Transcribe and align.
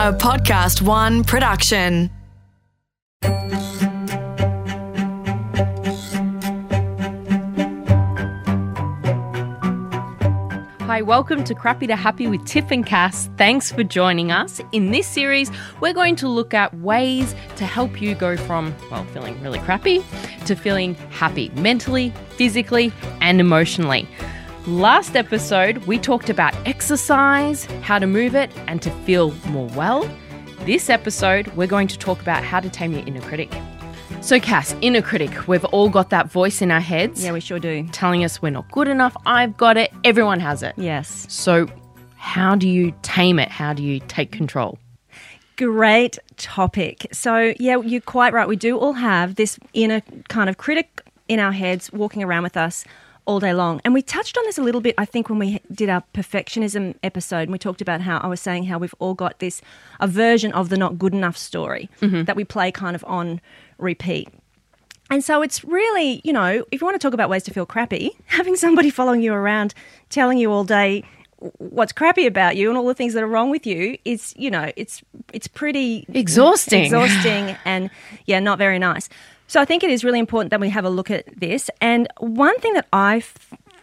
a 0.00 0.14
PodcastOne 0.14 1.26
production. 1.26 2.08
Hi, 10.80 11.02
welcome 11.02 11.44
to 11.44 11.54
Crappy 11.54 11.86
to 11.86 11.96
Happy 11.96 12.26
with 12.28 12.42
Tiff 12.46 12.70
and 12.70 12.86
Cass. 12.86 13.28
Thanks 13.36 13.70
for 13.70 13.84
joining 13.84 14.32
us. 14.32 14.62
In 14.72 14.90
this 14.90 15.06
series, 15.06 15.50
we're 15.82 15.92
going 15.92 16.16
to 16.16 16.28
look 16.28 16.54
at 16.54 16.74
ways 16.78 17.34
to 17.56 17.66
help 17.66 18.00
you 18.00 18.14
go 18.14 18.38
from, 18.38 18.74
well, 18.90 19.04
feeling 19.12 19.38
really 19.42 19.58
crappy 19.58 20.02
to 20.46 20.56
feeling 20.56 20.94
happy 21.10 21.50
mentally, 21.56 22.10
physically, 22.38 22.90
and 23.20 23.38
emotionally. 23.38 24.08
Last 24.66 25.16
episode, 25.16 25.78
we 25.86 25.98
talked 25.98 26.28
about 26.28 26.54
exercise, 26.66 27.64
how 27.82 27.98
to 27.98 28.06
move 28.06 28.34
it, 28.34 28.50
and 28.66 28.80
to 28.82 28.90
feel 29.04 29.32
more 29.48 29.68
well. 29.68 30.08
This 30.64 30.90
episode, 30.90 31.46
we're 31.56 31.66
going 31.66 31.88
to 31.88 31.98
talk 31.98 32.20
about 32.20 32.44
how 32.44 32.60
to 32.60 32.68
tame 32.68 32.92
your 32.92 33.04
inner 33.06 33.22
critic. 33.22 33.50
So, 34.20 34.38
Cass, 34.38 34.76
inner 34.82 35.00
critic, 35.00 35.48
we've 35.48 35.64
all 35.66 35.88
got 35.88 36.10
that 36.10 36.30
voice 36.30 36.60
in 36.60 36.70
our 36.70 36.80
heads 36.80 37.24
Yeah, 37.24 37.32
we 37.32 37.40
sure 37.40 37.58
do. 37.58 37.88
telling 37.90 38.22
us 38.22 38.42
we're 38.42 38.50
not 38.50 38.70
good 38.70 38.86
enough. 38.86 39.16
I've 39.24 39.56
got 39.56 39.78
it. 39.78 39.90
Everyone 40.04 40.40
has 40.40 40.62
it. 40.62 40.74
Yes. 40.76 41.26
So, 41.30 41.66
how 42.16 42.54
do 42.54 42.68
you 42.68 42.92
tame 43.00 43.38
it? 43.38 43.48
How 43.48 43.72
do 43.72 43.82
you 43.82 43.98
take 44.08 44.30
control? 44.30 44.78
Great 45.56 46.18
topic. 46.36 47.06
So, 47.12 47.54
yeah, 47.58 47.78
you're 47.80 48.02
quite 48.02 48.34
right. 48.34 48.46
We 48.46 48.56
do 48.56 48.78
all 48.78 48.92
have 48.92 49.36
this 49.36 49.58
inner 49.72 50.02
kind 50.28 50.50
of 50.50 50.58
critic 50.58 51.00
in 51.28 51.40
our 51.40 51.52
heads 51.52 51.90
walking 51.92 52.22
around 52.22 52.42
with 52.42 52.58
us 52.58 52.84
all 53.26 53.40
day 53.40 53.52
long. 53.52 53.80
And 53.84 53.94
we 53.94 54.02
touched 54.02 54.36
on 54.36 54.44
this 54.44 54.58
a 54.58 54.62
little 54.62 54.80
bit, 54.80 54.94
I 54.98 55.04
think, 55.04 55.28
when 55.28 55.38
we 55.38 55.60
did 55.72 55.88
our 55.88 56.02
perfectionism 56.14 56.94
episode. 57.02 57.42
And 57.42 57.52
we 57.52 57.58
talked 57.58 57.80
about 57.80 58.00
how 58.00 58.18
I 58.18 58.26
was 58.26 58.40
saying 58.40 58.64
how 58.64 58.78
we've 58.78 58.94
all 58.98 59.14
got 59.14 59.38
this, 59.38 59.62
a 60.00 60.06
version 60.06 60.52
of 60.52 60.68
the 60.68 60.76
not 60.76 60.98
good 60.98 61.14
enough 61.14 61.36
story 61.36 61.88
mm-hmm. 62.00 62.24
that 62.24 62.36
we 62.36 62.44
play 62.44 62.72
kind 62.72 62.94
of 62.94 63.04
on 63.06 63.40
repeat. 63.78 64.28
And 65.10 65.24
so 65.24 65.42
it's 65.42 65.64
really, 65.64 66.20
you 66.22 66.32
know, 66.32 66.64
if 66.70 66.80
you 66.80 66.84
want 66.84 66.94
to 66.94 67.04
talk 67.04 67.14
about 67.14 67.28
ways 67.28 67.42
to 67.44 67.52
feel 67.52 67.66
crappy, 67.66 68.16
having 68.26 68.56
somebody 68.56 68.90
following 68.90 69.22
you 69.22 69.32
around 69.32 69.74
telling 70.08 70.38
you 70.38 70.52
all 70.52 70.64
day 70.64 71.04
what's 71.58 71.92
crappy 71.92 72.26
about 72.26 72.56
you 72.56 72.68
and 72.68 72.76
all 72.76 72.86
the 72.86 72.94
things 72.94 73.14
that 73.14 73.22
are 73.22 73.26
wrong 73.26 73.50
with 73.50 73.66
you 73.66 73.96
is, 74.04 74.34
you 74.36 74.50
know, 74.50 74.70
it's 74.76 75.02
it's 75.32 75.48
pretty 75.48 76.04
Exhausting. 76.12 76.84
exhausting 76.84 77.56
and 77.64 77.90
yeah, 78.26 78.40
not 78.40 78.58
very 78.58 78.78
nice. 78.78 79.08
So 79.50 79.60
I 79.60 79.64
think 79.64 79.82
it 79.82 79.90
is 79.90 80.04
really 80.04 80.20
important 80.20 80.50
that 80.50 80.60
we 80.60 80.68
have 80.68 80.84
a 80.84 80.88
look 80.88 81.10
at 81.10 81.24
this. 81.40 81.70
And 81.80 82.06
one 82.18 82.56
thing 82.60 82.72
that 82.74 82.86
I 82.92 83.18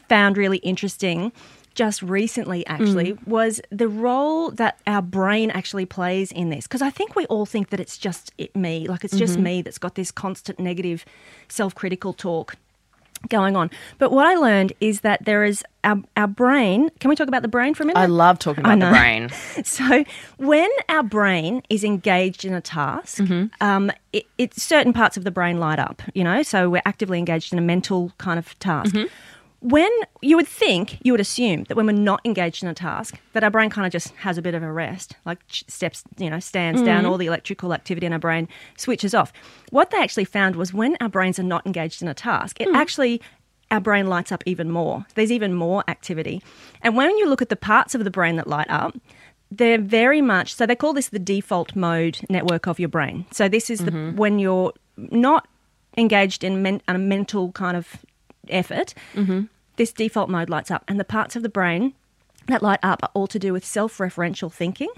found 0.07 0.37
really 0.37 0.59
interesting 0.59 1.33
just 1.75 2.01
recently 2.01 2.65
actually 2.67 3.15
mm. 3.15 3.27
was 3.27 3.59
the 3.69 3.89
role 3.89 4.49
that 4.51 4.79
our 4.87 5.01
brain 5.01 5.51
actually 5.51 5.85
plays 5.85 6.31
in 6.31 6.51
this. 6.51 6.67
Because 6.67 6.81
i 6.81 6.89
think 6.89 7.17
we 7.17 7.25
all 7.25 7.45
think 7.45 7.69
that 7.71 7.81
it's 7.81 7.97
just 7.97 8.31
it, 8.37 8.55
me. 8.55 8.87
Like 8.87 9.03
it's 9.03 9.17
just 9.17 9.33
mm-hmm. 9.33 9.43
me 9.43 9.61
that's 9.61 9.77
got 9.77 9.95
this 9.95 10.09
constant 10.09 10.57
negative 10.57 11.03
self-critical 11.49 12.13
talk 12.13 12.55
going 13.29 13.55
on 13.55 13.69
but 13.97 14.11
what 14.11 14.25
i 14.25 14.35
learned 14.35 14.73
is 14.79 15.01
that 15.01 15.23
there 15.25 15.43
is 15.43 15.63
our, 15.83 15.97
our 16.15 16.27
brain 16.27 16.89
can 16.99 17.09
we 17.09 17.15
talk 17.15 17.27
about 17.27 17.41
the 17.41 17.47
brain 17.47 17.73
for 17.73 17.83
a 17.83 17.85
minute 17.85 17.99
I 17.99 18.05
love 18.07 18.39
talking 18.39 18.63
about 18.65 18.79
the 18.79 18.89
brain. 18.89 19.29
so 19.63 20.03
when 20.37 20.69
our 20.89 21.03
brain 21.03 21.61
is 21.69 21.83
engaged 21.83 22.43
in 22.45 22.53
a 22.53 22.61
task, 22.61 23.17
Mm-hmm. 23.19 23.45
um, 23.61 23.91
it, 24.11 24.25
it 24.37 24.53
certain 24.59 24.91
parts 24.93 25.15
of 25.17 25.23
the 25.23 25.31
brain 25.31 25.59
light 25.59 25.79
up. 25.79 26.01
You 26.13 26.23
know, 26.23 26.43
so 26.43 26.69
we're 26.69 26.81
actively 26.85 27.19
engaged 27.19 27.53
in 27.53 27.59
a 27.59 27.61
mental 27.61 28.11
kind 28.17 28.37
of 28.37 28.57
task. 28.59 28.93
Mm-hmm. 28.93 29.07
When 29.59 29.89
you 30.21 30.35
would 30.37 30.47
think, 30.47 30.99
you 31.03 31.11
would 31.13 31.19
assume 31.19 31.63
that 31.63 31.75
when 31.75 31.87
we're 31.87 31.91
not 31.93 32.21
engaged 32.23 32.61
in 32.61 32.69
a 32.69 32.75
task, 32.75 33.19
that 33.33 33.43
our 33.43 33.49
brain 33.49 33.69
kind 33.71 33.87
of 33.87 33.91
just 33.91 34.13
has 34.17 34.37
a 34.37 34.41
bit 34.41 34.53
of 34.53 34.61
a 34.61 34.71
rest, 34.71 35.15
like 35.25 35.39
steps, 35.49 36.03
you 36.17 36.29
know, 36.29 36.39
stands 36.39 36.81
down, 36.83 37.01
Mm-hmm. 37.03 37.11
all 37.11 37.17
the 37.17 37.25
electrical 37.25 37.73
activity 37.73 38.05
in 38.05 38.13
our 38.13 38.19
brain 38.19 38.47
switches 38.77 39.15
off. 39.15 39.33
What 39.71 39.89
they 39.89 39.97
actually 39.97 40.25
found 40.25 40.55
was 40.55 40.73
when 40.73 40.95
our 41.01 41.09
brains 41.09 41.39
are 41.39 41.43
not 41.43 41.65
engaged 41.65 42.01
in 42.03 42.07
a 42.07 42.13
task, 42.13 42.61
it 42.61 42.67
actually 42.75 43.19
our 43.71 43.81
brain 43.81 44.07
lights 44.07 44.31
up 44.31 44.43
even 44.45 44.71
more. 44.71 45.05
There's 45.15 45.31
even 45.31 45.53
more 45.53 45.83
activity. 45.89 46.41
And 46.81 46.95
when 46.95 47.17
you 47.17 47.27
look 47.27 47.41
at 47.41 47.49
the 47.49 47.55
parts 47.57 47.95
of 47.95 48.03
the 48.03 48.11
brain 48.11 48.35
that 48.37 48.47
light 48.47 48.69
up, 48.69 48.95
they're 49.51 49.77
very 49.79 50.21
much 50.21 50.53
so 50.53 50.65
they 50.65 50.75
call 50.75 50.93
this 50.93 51.09
the 51.09 51.19
default 51.19 51.75
mode 51.75 52.19
network 52.29 52.67
of 52.67 52.79
your 52.79 52.89
brain. 52.89 53.25
So 53.31 53.49
this 53.49 53.69
is 53.69 53.79
the 53.79 53.91
when 54.15 54.39
you're 54.39 54.71
not 54.97 55.47
engaged 55.97 56.43
in 56.43 56.61
men, 56.61 56.81
a 56.87 56.97
mental 56.97 57.51
kind 57.53 57.75
of 57.75 57.97
effort, 58.51 58.93
mm-hmm. 59.13 59.43
this 59.75 59.91
default 59.91 60.29
mode 60.29 60.49
lights 60.49 60.71
up, 60.71 60.83
and 60.87 60.99
the 60.99 61.05
parts 61.05 61.35
of 61.35 61.43
the 61.43 61.49
brain 61.49 61.93
that 62.47 62.61
light 62.61 62.79
up 62.81 63.01
are 63.03 63.11
all 63.13 63.27
to 63.27 63.39
do 63.39 63.53
with 63.53 63.65
self-referential 63.65 64.51
thinking. 64.51 64.89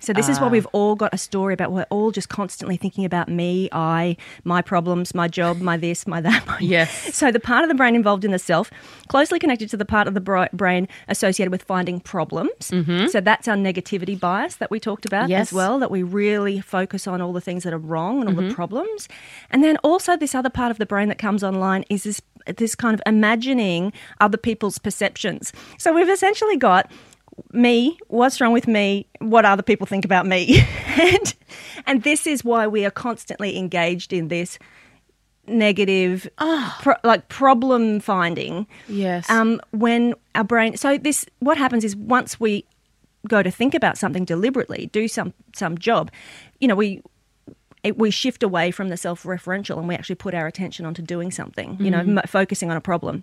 So 0.00 0.12
this 0.12 0.28
is 0.28 0.38
what 0.40 0.50
we've 0.50 0.66
all 0.72 0.94
got 0.94 1.14
a 1.14 1.18
story 1.18 1.54
about. 1.54 1.72
We're 1.72 1.86
all 1.90 2.10
just 2.10 2.28
constantly 2.28 2.76
thinking 2.76 3.04
about 3.04 3.28
me, 3.28 3.68
I, 3.72 4.16
my 4.44 4.60
problems, 4.60 5.14
my 5.14 5.26
job, 5.26 5.60
my 5.60 5.76
this, 5.76 6.06
my 6.06 6.20
that. 6.20 6.46
My 6.46 6.58
Yes. 6.60 7.14
So 7.14 7.30
the 7.30 7.40
part 7.40 7.62
of 7.64 7.68
the 7.68 7.74
brain 7.74 7.94
involved 7.94 8.24
in 8.24 8.30
the 8.30 8.38
self, 8.38 8.70
closely 9.08 9.38
connected 9.38 9.70
to 9.70 9.76
the 9.76 9.84
part 9.84 10.06
of 10.06 10.14
the 10.14 10.48
brain 10.52 10.86
associated 11.08 11.50
with 11.50 11.62
finding 11.62 12.00
problems. 12.00 12.70
Mm-hmm. 12.70 13.06
So 13.06 13.20
that's 13.20 13.48
our 13.48 13.56
negativity 13.56 14.18
bias 14.18 14.56
that 14.56 14.70
we 14.70 14.78
talked 14.80 15.06
about 15.06 15.28
Yes. 15.28 15.48
as 15.48 15.52
well. 15.52 15.78
That 15.78 15.90
we 15.90 16.02
really 16.02 16.60
focus 16.60 17.06
on 17.06 17.20
all 17.20 17.32
the 17.32 17.40
things 17.40 17.62
that 17.64 17.72
are 17.72 17.78
wrong 17.78 18.20
and 18.20 18.28
all 18.28 18.48
the 18.48 18.54
problems. 18.54 19.08
And 19.50 19.64
then 19.64 19.76
also 19.78 20.16
this 20.16 20.34
other 20.34 20.50
part 20.50 20.70
of 20.70 20.78
the 20.78 20.86
brain 20.86 21.08
that 21.08 21.18
comes 21.18 21.42
online 21.42 21.84
is 21.88 22.04
this 22.04 22.20
this 22.58 22.76
kind 22.76 22.94
of 22.94 23.02
imagining 23.06 23.92
other 24.20 24.36
people's 24.38 24.78
perceptions. 24.78 25.52
So 25.78 25.92
we've 25.92 26.08
essentially 26.08 26.56
got 26.56 26.90
me, 27.52 27.98
what's 28.08 28.40
wrong 28.40 28.52
with 28.52 28.66
me, 28.66 29.06
what 29.20 29.44
other 29.44 29.62
people 29.62 29.86
think 29.86 30.04
about 30.04 30.26
me. 30.26 30.60
and, 30.86 31.34
and 31.86 32.02
this 32.02 32.26
is 32.26 32.44
why 32.44 32.66
we 32.66 32.84
are 32.84 32.90
constantly 32.90 33.56
engaged 33.58 34.12
in 34.12 34.28
this 34.28 34.58
negative, 35.46 36.28
pro- 36.80 36.94
like 37.04 37.28
problem 37.28 38.00
finding. 38.00 38.66
Yes. 38.88 39.28
Um, 39.30 39.60
when 39.70 40.14
our 40.34 40.44
brain, 40.44 40.76
so 40.76 40.98
this, 40.98 41.26
what 41.38 41.56
happens 41.56 41.84
is 41.84 41.94
once 41.96 42.40
we 42.40 42.64
go 43.28 43.42
to 43.42 43.50
think 43.50 43.74
about 43.74 43.98
something 43.98 44.24
deliberately, 44.24 44.88
do 44.92 45.08
some 45.08 45.32
some 45.54 45.78
job, 45.78 46.10
you 46.60 46.68
know, 46.68 46.74
we 46.76 47.02
we 47.96 48.10
shift 48.10 48.42
away 48.42 48.72
from 48.72 48.88
the 48.88 48.96
self-referential 48.96 49.78
and 49.78 49.86
we 49.86 49.94
actually 49.94 50.16
put 50.16 50.34
our 50.34 50.46
attention 50.48 50.84
onto 50.84 51.02
doing 51.02 51.30
something. 51.30 51.76
You 51.80 51.90
know, 51.90 52.00
Mm-hmm. 52.00 52.18
m- 52.18 52.24
focusing 52.26 52.68
on 52.70 52.76
a 52.76 52.80
problem. 52.80 53.22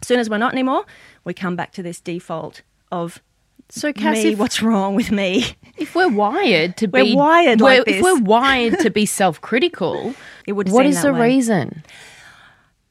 As 0.00 0.08
soon 0.08 0.18
as 0.20 0.30
we're 0.30 0.38
not 0.38 0.52
anymore, 0.54 0.84
we 1.24 1.34
come 1.34 1.56
back 1.56 1.72
to 1.72 1.82
this 1.82 2.00
default 2.00 2.62
of 2.90 3.20
so, 3.70 3.92
Cass, 3.92 4.16
me. 4.24 4.32
if, 4.32 4.38
What's 4.38 4.62
wrong 4.62 4.94
with 4.94 5.10
me? 5.10 5.44
if 5.76 5.94
we're 5.94 6.08
wired 6.08 6.76
to 6.78 6.86
We're 6.86 7.04
be 7.04 7.14
wired 7.14 7.60
we're- 7.60 7.84
if 7.86 8.02
we're 8.02 8.18
wired 8.20 8.78
to 8.80 8.90
be 8.90 9.06
self-critical, 9.06 10.14
It 10.46 10.52
would 10.52 10.70
what 10.70 10.86
is 10.86 11.02
the 11.02 11.12
way. 11.12 11.20
reason? 11.28 11.82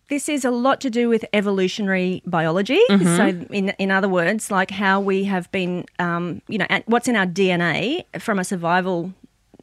This 0.10 0.30
is 0.30 0.46
a 0.46 0.52
lot 0.52 0.80
to 0.82 0.90
do 0.90 1.10
with 1.10 1.26
evolutionary 1.34 2.22
biology. 2.26 2.80
Mm-hmm. 2.90 3.18
So, 3.18 3.28
in 3.54 3.70
in 3.78 3.92
other 3.92 4.08
words, 4.08 4.50
like 4.52 4.72
how 4.72 5.02
we 5.02 5.26
have 5.26 5.52
been, 5.52 5.84
um, 6.00 6.42
you 6.48 6.58
know, 6.60 6.68
what's 6.86 7.08
in 7.10 7.16
our 7.18 7.26
DNA 7.26 8.06
from 8.20 8.40
a 8.40 8.44
survival 8.46 9.12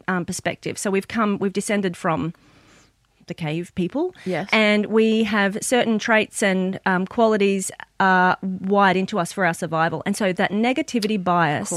um, 0.07 0.25
perspective. 0.27 0.77
So 0.77 0.91
we've 0.91 1.09
come, 1.09 1.39
we've 1.39 1.53
descended 1.55 1.97
from 1.97 2.35
the 3.27 3.35
cave 3.35 3.73
people, 3.75 4.15
Yes. 4.25 4.49
and 4.53 4.87
we 4.87 5.25
have 5.25 5.59
certain 5.63 5.99
traits 5.99 6.43
and 6.43 6.79
um, 6.87 7.07
qualities 7.07 7.71
uh, 8.01 8.37
wired 8.43 8.97
into 8.97 9.19
us 9.19 9.33
for 9.33 9.45
our 9.47 9.55
survival. 9.55 10.03
And 10.07 10.17
so 10.17 10.33
that 10.33 10.51
negativity 10.51 11.23
bias 11.23 11.73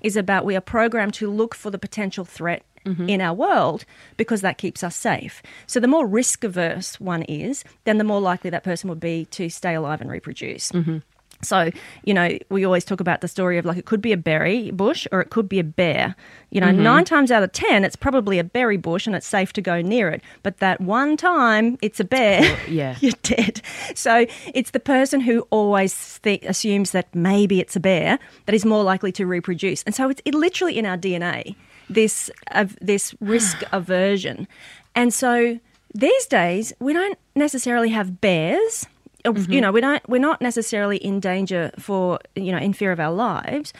is 0.00 0.16
about 0.16 0.44
we 0.44 0.54
are 0.56 0.60
programmed 0.60 1.14
to 1.14 1.30
look 1.30 1.54
for 1.54 1.70
the 1.70 1.78
potential 1.78 2.24
threat 2.24 2.62
Mm-hmm. 2.84 3.08
in 3.08 3.20
our 3.20 3.32
world 3.32 3.84
because 4.16 4.40
that 4.40 4.58
keeps 4.58 4.82
us 4.82 4.96
safe. 4.96 5.40
So 5.68 5.78
the 5.78 5.86
more 5.86 6.04
risk 6.04 6.42
averse 6.42 6.98
one 6.98 7.22
is, 7.22 7.62
then 7.84 7.98
the 7.98 8.02
more 8.02 8.20
likely 8.20 8.50
that 8.50 8.64
person 8.64 8.90
would 8.90 8.98
be 8.98 9.26
to 9.26 9.48
stay 9.50 9.74
alive 9.74 10.00
and 10.00 10.10
reproduce. 10.10 10.72
Mm-hmm. 10.72 10.98
So, 11.44 11.70
you 12.04 12.14
know, 12.14 12.38
we 12.50 12.64
always 12.64 12.84
talk 12.84 13.00
about 13.00 13.20
the 13.20 13.28
story 13.28 13.58
of 13.58 13.64
like 13.64 13.76
it 13.76 13.84
could 13.84 14.00
be 14.00 14.12
a 14.12 14.16
berry 14.16 14.70
bush 14.70 15.06
or 15.10 15.20
it 15.20 15.30
could 15.30 15.48
be 15.48 15.58
a 15.58 15.64
bear. 15.64 16.14
You 16.50 16.60
know, 16.60 16.68
Mm-hmm. 16.68 16.82
nine 16.82 17.04
times 17.04 17.30
out 17.30 17.42
of 17.42 17.50
10, 17.52 17.84
it's 17.84 17.96
probably 17.96 18.38
a 18.38 18.44
berry 18.44 18.76
bush 18.76 19.06
and 19.06 19.16
it's 19.16 19.26
safe 19.26 19.52
to 19.54 19.60
go 19.60 19.80
near 19.80 20.08
it. 20.08 20.22
But 20.42 20.58
that 20.58 20.80
one 20.80 21.16
time 21.16 21.78
it's 21.82 21.98
a 21.98 22.04
bear, 22.04 22.56
yeah. 22.68 22.96
you're 23.00 23.12
dead. 23.22 23.60
So 23.94 24.26
it's 24.54 24.70
the 24.70 24.80
person 24.80 25.20
who 25.20 25.40
always 25.50 26.20
th- 26.22 26.44
assumes 26.44 26.92
that 26.92 27.12
maybe 27.14 27.60
it's 27.60 27.74
a 27.74 27.80
bear 27.80 28.18
that 28.46 28.54
is 28.54 28.64
more 28.64 28.84
likely 28.84 29.10
to 29.12 29.26
reproduce. 29.26 29.82
And 29.82 29.94
so 29.94 30.08
it's 30.10 30.22
it 30.24 30.34
literally 30.34 30.78
in 30.78 30.86
our 30.86 30.96
DNA, 30.96 31.56
this, 31.90 32.30
of 32.52 32.76
this 32.80 33.14
risk 33.20 33.62
aversion. 33.72 34.46
And 34.94 35.12
so 35.12 35.58
these 35.94 36.26
days, 36.26 36.72
we 36.78 36.92
don't 36.92 37.18
necessarily 37.34 37.88
have 37.90 38.20
bears 38.20 38.86
of- 39.24 39.50
you 39.52 39.60
know 39.60 39.72
we 39.72 39.80
don't 39.80 40.06
we're 40.08 40.20
not 40.20 40.40
necessarily 40.40 40.96
in 40.98 41.20
danger 41.20 41.70
for 41.78 42.18
you 42.34 42.52
know 42.52 42.58
in 42.58 42.72
fear 42.72 42.92
of 42.92 43.00
our 43.00 43.12
lives 43.12 43.72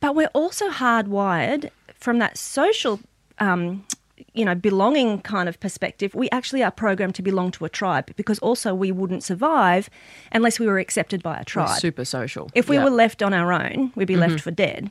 but 0.00 0.14
we're 0.14 0.30
also 0.34 0.68
hardwired 0.70 1.70
from 1.98 2.18
that 2.18 2.36
social 2.38 3.00
um, 3.38 3.84
you 4.32 4.44
know 4.44 4.54
belonging 4.54 5.20
kind 5.20 5.48
of 5.48 5.58
perspective 5.60 6.14
we 6.14 6.28
actually 6.30 6.62
are 6.62 6.70
programmed 6.70 7.14
to 7.14 7.22
belong 7.22 7.50
to 7.50 7.64
a 7.64 7.68
tribe 7.68 8.10
because 8.16 8.38
also 8.40 8.74
we 8.74 8.92
wouldn't 8.92 9.22
survive 9.24 9.90
unless 10.32 10.58
we 10.60 10.66
were 10.66 10.78
accepted 10.78 11.22
by 11.22 11.34
a 11.34 11.38
We're 11.40 11.44
tribe 11.44 11.78
super 11.80 12.04
social. 12.04 12.50
if 12.54 12.68
we 12.68 12.76
Yeah. 12.76 12.84
were 12.84 12.90
left 12.90 13.22
on 13.22 13.32
our 13.34 13.52
own 13.52 13.92
we'd 13.96 14.06
be 14.06 14.16
left 14.16 14.40
for 14.40 14.50
dead 14.50 14.90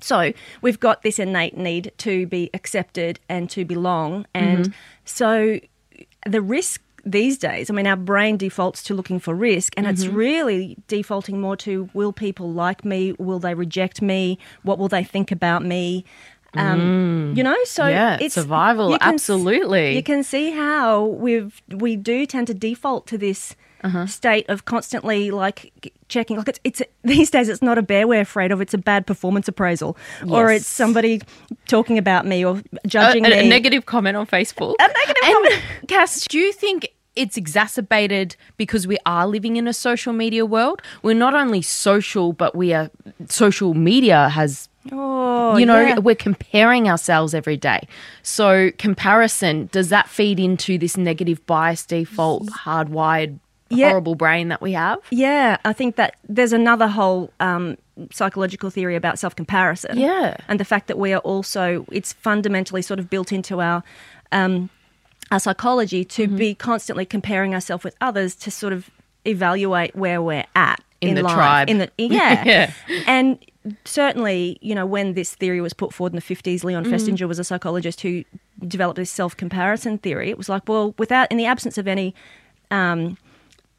So 0.00 0.32
we've 0.62 0.80
got 0.80 1.02
this 1.02 1.18
innate 1.18 1.56
need 1.56 1.92
to 1.98 2.26
be 2.26 2.48
accepted 2.54 3.20
and 3.28 3.48
to 3.50 3.64
belong. 3.64 4.26
And 4.34 4.64
Mm-hmm. 4.66 4.72
so 5.04 5.60
the 6.26 6.40
risk 6.40 6.80
these 7.04 7.36
days, 7.38 7.68
I 7.70 7.74
mean, 7.74 7.86
our 7.86 7.96
brain 7.96 8.36
defaults 8.36 8.82
to 8.84 8.94
looking 8.94 9.18
for 9.18 9.34
risk, 9.34 9.72
and 9.76 9.86
Mm-hmm. 9.86 9.92
it's 9.94 10.06
really 10.06 10.76
defaulting 10.88 11.40
more 11.40 11.56
to 11.58 11.88
will 11.94 12.12
people 12.12 12.52
like 12.52 12.84
me? 12.84 13.12
Will 13.18 13.38
they 13.38 13.54
reject 13.54 14.00
me? 14.02 14.38
What 14.62 14.78
will 14.78 14.88
they 14.88 15.04
think 15.04 15.32
about 15.32 15.64
me? 15.64 16.04
Um, 16.54 17.32
You 17.36 17.42
know, 17.42 17.56
so 17.64 17.84
Mm. 17.84 17.90
Yeah, 17.90 18.18
it's 18.20 18.34
survival, 18.34 18.90
you 18.92 18.98
can 18.98 19.14
absolutely. 19.14 19.96
You 19.96 20.02
can 20.02 20.22
see 20.22 20.50
how 20.50 21.06
we've 21.06 21.62
we 21.68 21.96
do 21.96 22.26
tend 22.26 22.46
to 22.48 22.54
default 22.54 23.06
to 23.08 23.18
this 23.18 23.56
Uh-huh. 23.84 24.06
state 24.06 24.48
of 24.48 24.64
constantly 24.64 25.30
like 25.32 25.72
checking. 26.08 26.36
Like 26.36 26.48
it's 26.50 26.60
it's 26.62 26.82
these 27.02 27.30
days, 27.30 27.48
it's 27.48 27.62
not 27.62 27.78
a 27.78 27.82
bear 27.82 28.06
we're 28.06 28.20
afraid 28.20 28.52
of. 28.52 28.60
It's 28.60 28.74
a 28.74 28.78
bad 28.78 29.06
performance 29.06 29.48
appraisal, 29.48 29.96
or 30.28 30.52
it's 30.52 30.66
somebody 30.68 31.20
talking 31.66 31.98
about 31.98 32.24
me 32.26 32.44
or 32.44 32.58
a, 32.84 32.86
judging 32.86 33.26
a- 33.26 33.30
me. 33.30 33.38
a 33.38 33.42
negative 33.48 33.86
comment 33.86 34.16
on 34.16 34.26
Facebook. 34.26 34.74
A 34.78 34.86
negative 34.86 35.22
and 35.24 35.32
comment. 35.34 35.62
Cass, 35.88 36.26
do 36.28 36.38
you 36.38 36.52
think 36.52 36.91
it's 37.16 37.36
exacerbated 37.36 38.36
because 38.56 38.86
we 38.86 38.98
are 39.06 39.26
living 39.26 39.56
in 39.56 39.68
a 39.68 39.72
social 39.72 40.12
media 40.12 40.46
world? 40.46 40.80
We're 41.02 41.14
not 41.14 41.34
only 41.34 41.62
social, 41.62 42.32
but 42.32 42.54
we 42.54 42.72
are 42.72 42.90
social 43.28 43.74
media 43.74 44.28
has 44.30 44.68
Oh, 44.90 45.56
you 45.56 45.64
know, 45.64 45.80
yeah. 45.80 45.98
we're 46.00 46.16
comparing 46.16 46.88
ourselves 46.88 47.34
every 47.34 47.56
day. 47.56 47.86
So, 48.24 48.72
comparison, 48.78 49.68
does 49.70 49.90
that 49.90 50.08
feed 50.08 50.40
into 50.40 50.76
this 50.76 50.96
negative 50.96 51.44
bias 51.46 51.86
default, 51.86 52.46
hardwired, 52.48 53.38
Yeah. 53.70 53.90
horrible 53.90 54.16
brain 54.16 54.48
that 54.48 54.60
we 54.60 54.72
have? 54.72 54.98
Yeah, 55.10 55.58
I 55.64 55.72
think 55.72 55.94
that 55.96 56.16
there's 56.28 56.52
another 56.52 56.88
whole 56.88 57.30
um, 57.38 57.76
psychological 58.10 58.70
theory 58.70 58.96
about 58.96 59.20
self 59.20 59.36
comparison. 59.36 59.98
Yeah. 59.98 60.36
and 60.48 60.58
the 60.58 60.64
fact 60.64 60.88
that 60.88 60.98
we 60.98 61.12
are 61.12 61.20
also 61.20 61.86
it's 61.92 62.12
fundamentally 62.12 62.82
sort 62.82 62.98
of 62.98 63.08
built 63.08 63.30
into 63.30 63.60
our 63.60 63.84
um, 64.32 64.68
our 65.32 65.40
psychology 65.40 66.04
to 66.04 66.26
Mm-hmm. 66.26 66.36
be 66.36 66.54
constantly 66.54 67.04
comparing 67.04 67.54
ourselves 67.54 67.82
with 67.82 67.96
others 68.00 68.36
to 68.36 68.50
sort 68.50 68.72
of 68.72 68.88
evaluate 69.24 69.96
where 69.96 70.20
we're 70.22 70.44
at 70.54 70.80
In 71.00 71.14
the 71.16 71.22
life. 71.22 71.34
tribe. 71.34 71.68
In 71.70 71.78
the 71.78 71.90
yeah, 71.98 72.44
Yeah. 72.44 72.72
and 73.06 73.38
certainly 73.84 74.58
you 74.60 74.74
know 74.74 74.86
when 74.86 75.14
this 75.14 75.34
theory 75.34 75.60
was 75.60 75.72
put 75.72 75.92
forward 75.94 76.12
in 76.12 76.16
the 76.16 76.34
50s 76.34 76.62
leon 76.64 76.84
Mm-hmm. 76.84 76.94
festinger 76.94 77.26
was 77.28 77.38
a 77.38 77.44
psychologist 77.44 78.00
who 78.02 78.24
developed 78.66 78.96
this 78.96 79.10
self-comparison 79.10 79.98
theory 79.98 80.28
it 80.30 80.38
was 80.38 80.48
like 80.48 80.68
well 80.68 80.94
without 80.98 81.26
in 81.32 81.36
the 81.38 81.46
absence 81.46 81.78
of 81.78 81.86
any 81.88 82.14
um, 82.70 83.16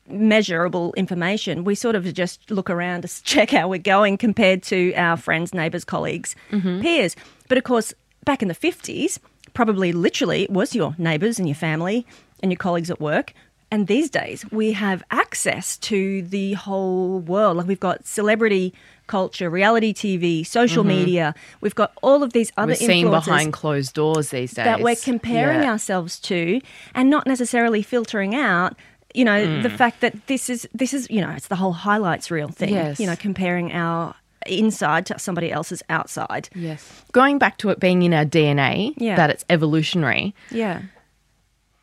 measurable 0.08 0.94
information. 0.96 1.64
We 1.64 1.76
sort 1.76 1.96
of 1.96 2.14
just 2.14 2.52
look 2.52 2.70
around 2.70 3.04
to 3.04 3.24
check 3.34 3.52
how 3.52 3.68
we're 3.68 3.80
going 3.80 4.18
compared 4.18 4.64
to 4.64 4.94
our 4.96 5.18
friends, 5.18 5.54
neighbours, 5.54 5.84
colleagues, 5.86 6.36
peers. 6.52 7.16
But 7.48 7.58
of 7.58 7.64
course, 7.64 7.94
back 8.26 8.42
in 8.42 8.48
the 8.50 8.56
50s, 8.56 9.20
probably 9.54 9.92
literally 9.92 10.44
it 10.44 10.50
was 10.52 10.76
your 10.76 10.96
neighbours 10.98 11.40
and 11.40 11.48
your 11.48 11.56
family 11.56 12.06
and 12.42 12.52
your 12.52 12.58
colleagues 12.58 12.90
at 12.92 13.00
work. 13.00 13.34
And 13.72 13.88
these 13.88 14.08
days, 14.12 14.46
we 14.52 14.74
have 14.74 15.04
access 15.10 15.78
to 15.80 16.22
the 16.22 16.54
whole 16.54 17.20
world. 17.20 17.58
Like 17.58 17.66
we've 17.68 17.80
got 17.80 18.06
celebrity 18.06 18.72
culture, 19.08 19.50
reality 19.50 19.94
TV, 19.94 20.46
social 20.46 20.84
media. 20.84 21.34
We've 21.60 21.74
got 21.74 21.92
all 22.04 22.22
of 22.22 22.34
these 22.34 22.52
other 22.56 22.76
We're 22.80 22.92
influences 22.92 23.26
behind 23.26 23.54
closed 23.54 23.96
doors 23.96 24.30
these 24.30 24.52
days. 24.54 24.66
that 24.66 24.82
we're 24.82 24.96
comparing 24.96 25.64
Yeah. 25.64 25.72
ourselves 25.72 26.20
to 26.22 26.62
and 26.94 27.10
not 27.10 27.26
necessarily 27.26 27.82
filtering 27.82 28.36
out 28.36 28.76
you 29.16 29.24
know 29.26 29.62
the 29.62 29.70
Mm. 29.70 29.78
fact 29.78 30.02
that 30.02 30.26
this 30.26 30.50
is 30.50 30.68
this 30.74 30.92
is 30.92 31.08
you 31.12 31.22
know 31.22 31.30
it's 31.32 31.48
the 31.48 31.56
whole 31.56 31.74
highlights 31.74 32.32
reel 32.32 32.48
thing 32.50 32.70
Yes. 32.74 33.00
you 33.00 33.06
know 33.06 33.16
comparing 33.16 33.72
our 33.72 34.16
inside 34.48 35.06
to 35.07 35.18
somebody 35.19 35.51
else's 35.51 35.81
outside 35.90 36.50
Yes. 36.56 37.04
Going 37.12 37.38
back 37.38 37.57
to 37.60 37.69
it 37.69 37.80
being 37.80 38.01
in 38.04 38.13
our 38.13 38.25
DNA, 38.25 38.94
Yeah. 38.98 39.16
that 39.16 39.30
it's 39.30 39.45
evolutionary, 39.50 40.34
yeah 40.51 40.81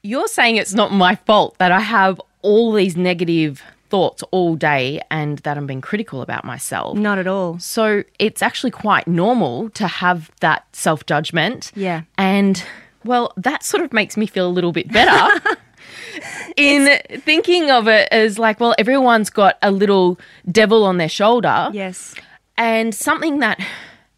you're 0.02 0.28
saying 0.28 0.56
it's 0.56 0.72
not 0.72 0.92
my 0.92 1.14
fault 1.14 1.56
that 1.58 1.70
I 1.70 1.80
have 1.80 2.18
all 2.40 2.72
these 2.72 2.96
negative 2.96 3.62
thoughts 3.90 4.22
all 4.30 4.54
day 4.54 5.02
and 5.10 5.36
that 5.40 5.58
I'm 5.58 5.66
being 5.66 5.82
critical 5.82 6.22
about 6.22 6.42
myself. 6.44 6.96
not 6.96 7.18
at 7.18 7.26
all 7.26 7.58
So 7.58 8.04
it's 8.18 8.40
actually 8.40 8.70
quite 8.70 9.06
normal 9.06 9.68
to 9.70 9.86
have 9.86 10.30
that 10.40 10.64
self 10.74 11.04
judgment. 11.04 11.70
Yeah. 11.74 12.02
And 12.16 12.62
well, 13.04 13.32
that 13.36 13.62
sort 13.62 13.82
of 13.82 13.92
makes 13.92 14.16
me 14.16 14.26
feel 14.26 14.46
a 14.46 14.54
little 14.56 14.72
bit 14.72 14.90
better. 14.90 15.40
In 16.56 16.98
thinking 17.20 17.70
of 17.70 17.88
it 17.88 18.08
as 18.12 18.38
like, 18.38 18.60
well, 18.60 18.74
everyone's 18.78 19.30
got 19.30 19.58
a 19.62 19.70
little 19.70 20.18
devil 20.50 20.84
on 20.84 20.96
their 20.98 21.08
shoulder. 21.08 21.68
yes 21.72 22.14
And 22.60 22.94
something 22.94 23.38
that 23.38 23.58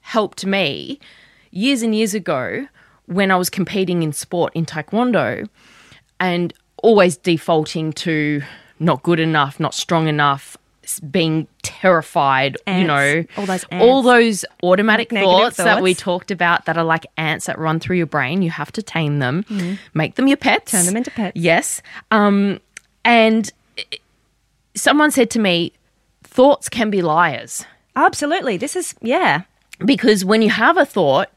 helped 0.00 0.44
me 0.44 0.98
years 1.52 1.80
and 1.82 1.94
years 1.94 2.12
ago 2.12 2.66
when 3.06 3.30
I 3.30 3.36
was 3.36 3.48
competing 3.48 4.02
in 4.02 4.12
sport 4.12 4.52
in 4.54 4.66
Taekwondo 4.66 5.48
and 6.18 6.52
always 6.82 7.16
defaulting 7.16 7.92
to 7.92 8.42
not 8.80 9.02
good 9.04 9.20
enough, 9.20 9.60
not 9.60 9.74
strong 9.74 10.08
enough, 10.08 10.56
being 11.08 11.46
terrified, 11.62 12.56
you 12.66 12.82
know, 12.84 13.24
All 13.36 13.46
those 13.46 13.64
all 13.70 14.02
those 14.02 14.44
automatic 14.64 15.12
Negative 15.12 15.30
thoughts, 15.32 15.56
that 15.58 15.80
we 15.80 15.94
talked 15.94 16.32
about 16.32 16.64
that 16.66 16.76
are 16.76 16.82
like 16.84 17.06
ants 17.16 17.46
that 17.46 17.58
run 17.60 17.78
through 17.78 17.96
your 17.96 18.06
brain. 18.06 18.42
You 18.42 18.50
have 18.50 18.72
to 18.72 18.82
tame 18.82 19.20
them, 19.20 19.44
make 19.94 20.16
them 20.16 20.26
your 20.26 20.36
pets. 20.36 20.72
Turn 20.72 20.84
them 20.86 20.96
into 20.96 21.12
pets. 21.12 21.36
Yes. 21.36 21.80
Um, 22.10 22.58
and 23.04 23.52
i- 23.78 23.84
someone 24.74 25.12
said 25.12 25.30
to 25.30 25.38
me, 25.38 25.72
thoughts 26.24 26.68
can 26.68 26.90
be 26.90 27.02
liars 27.02 27.64
absolutely 27.96 28.56
this 28.56 28.76
is 28.76 28.94
yeah 29.02 29.42
because 29.84 30.24
when 30.24 30.42
you 30.42 30.50
have 30.50 30.76
a 30.76 30.86
thought, 30.86 31.28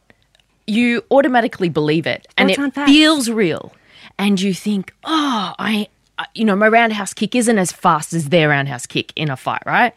you 0.67 1.03
automatically 1.11 1.69
believe 1.69 2.05
it 2.07 2.27
and 2.37 2.49
Thoughts 2.53 2.77
it 2.77 2.85
feels 2.85 3.29
real. 3.29 3.73
And 4.17 4.39
you 4.39 4.53
think, 4.53 4.93
oh, 5.03 5.53
I, 5.59 5.87
I- 6.19 6.27
you 6.35 6.45
know, 6.45 6.55
my 6.55 6.67
roundhouse 6.67 7.13
kick 7.13 7.35
isn't 7.35 7.57
as 7.57 7.71
fast 7.71 8.13
as 8.13 8.29
their 8.29 8.49
roundhouse 8.49 8.85
kick 8.85 9.11
in 9.15 9.29
a 9.29 9.35
fight, 9.35 9.63
right? 9.65 9.93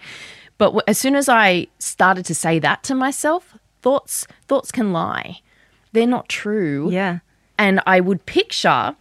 But 0.56 0.82
as 0.88 0.98
soon 0.98 1.14
as 1.14 1.28
I 1.28 1.68
started 1.78 2.24
to 2.26 2.34
say 2.34 2.58
that 2.58 2.82
to 2.84 2.94
myself, 2.94 3.56
thoughts 3.82 4.26
thoughts 4.46 4.72
can 4.72 4.92
lie. 4.92 5.40
They're 5.92 6.06
not 6.06 6.28
true. 6.28 6.90
yeah 6.90 7.18
And 7.58 7.80
I 7.86 8.00
would 8.00 8.24
picture 8.26 8.96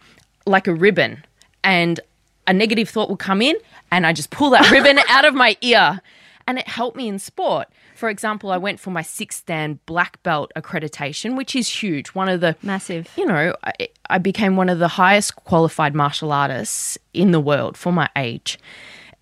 like 0.46 0.66
a 0.68 0.74
ribbon 0.74 1.24
and 1.64 2.00
a 2.46 2.52
negative 2.52 2.88
thought 2.88 3.08
would 3.10 3.18
come 3.18 3.42
in 3.42 3.56
and 3.90 4.06
I 4.06 4.12
just 4.12 4.30
pull 4.30 4.50
that 4.50 4.70
ribbon 4.70 4.98
out 5.08 5.24
of 5.24 5.34
my 5.34 5.56
ear. 5.62 6.00
And 6.48 6.58
it 6.58 6.66
helped 6.66 6.96
me 6.96 7.06
in 7.08 7.18
sport. 7.18 7.68
For 7.94 8.08
example, 8.08 8.50
I 8.50 8.56
went 8.56 8.80
for 8.80 8.90
my 8.90 9.02
sixth 9.02 9.44
dan 9.46 9.78
black 9.86 10.22
belt 10.22 10.50
accreditation, 10.56 11.36
which 11.36 11.54
is 11.54 11.68
huge. 11.68 12.08
One 12.08 12.28
of 12.28 12.40
the 12.40 12.56
Massive. 12.62 13.08
You 13.16 13.26
know, 13.26 13.54
I, 13.62 13.88
I 14.08 14.16
became 14.18 14.56
one 14.56 14.70
of 14.70 14.78
the 14.78 14.88
highest 14.88 15.36
qualified 15.36 15.94
martial 15.94 16.32
artists 16.32 16.96
in 17.12 17.32
the 17.32 17.40
world 17.40 17.76
for 17.76 17.92
my 17.92 18.08
age. 18.16 18.58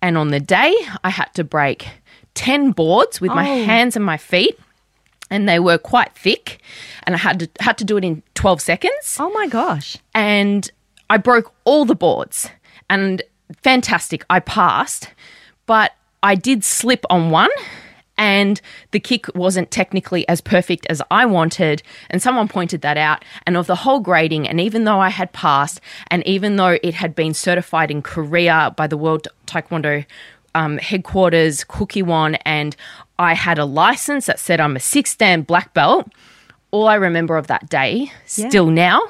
And 0.01 0.17
on 0.17 0.29
the 0.29 0.39
day, 0.39 0.73
I 1.03 1.09
had 1.09 1.33
to 1.33 1.43
break 1.43 1.87
10 2.35 2.71
boards 2.71 3.19
with 3.19 3.31
my 3.31 3.47
Oh. 3.49 3.63
hands 3.65 3.95
and 3.97 4.05
my 4.05 4.17
feet. 4.17 4.57
And 5.29 5.49
they 5.49 5.59
were 5.59 5.77
quite 5.77 6.15
thick, 6.15 6.61
and 7.03 7.13
I 7.13 7.17
had 7.17 7.39
to 7.41 7.49
had 7.59 7.77
to 7.79 7.83
do 7.83 7.97
it 7.97 8.05
in 8.05 8.23
twelve 8.33 8.61
seconds 8.61 9.17
oh 9.19 9.29
my 9.31 9.45
gosh 9.47 9.97
and 10.15 10.71
I 11.09 11.17
broke 11.17 11.53
all 11.65 11.83
the 11.83 11.95
boards 11.95 12.49
and 12.89 13.21
fantastic, 13.61 14.23
I 14.29 14.39
passed, 14.39 15.09
but 15.65 15.91
I 16.23 16.35
did 16.35 16.63
slip 16.63 17.05
on 17.09 17.29
one 17.29 17.49
and 18.17 18.59
the 18.91 18.99
kick 18.99 19.27
wasn't 19.35 19.69
technically 19.69 20.27
as 20.27 20.41
perfect 20.41 20.87
as 20.89 21.01
I 21.11 21.25
wanted. 21.25 21.83
And 22.09 22.21
someone 22.21 22.47
pointed 22.47 22.81
that 22.81 22.97
out. 22.97 23.23
And 23.45 23.55
of 23.55 23.67
the 23.67 23.75
whole 23.75 23.99
grading 23.99 24.47
and 24.47 24.59
even 24.59 24.85
though 24.85 24.99
I 24.99 25.09
had 25.09 25.31
passed 25.33 25.79
and 26.09 26.25
even 26.25 26.55
though 26.55 26.77
it 26.81 26.95
had 26.95 27.13
been 27.13 27.33
certified 27.33 27.91
in 27.91 28.01
Korea 28.01 28.73
by 28.75 28.87
the 28.87 28.97
World 28.97 29.27
Taekwondo 29.45 30.05
um, 30.55 30.79
headquarters 30.79 31.63
Kukkiwon 31.63 32.39
and 32.43 32.75
I 33.19 33.35
had 33.35 33.59
a 33.59 33.65
license 33.65 34.25
that 34.25 34.39
said 34.39 34.59
I'm 34.59 34.75
a 34.75 34.79
six 34.79 35.15
dan 35.15 35.43
black 35.43 35.73
belt 35.75 36.07
all 36.71 36.87
I 36.87 36.95
remember 36.95 37.37
of 37.37 37.45
that 37.47 37.69
day 37.69 38.11
Yeah. 38.35 38.47
still 38.49 38.67
now 38.67 39.03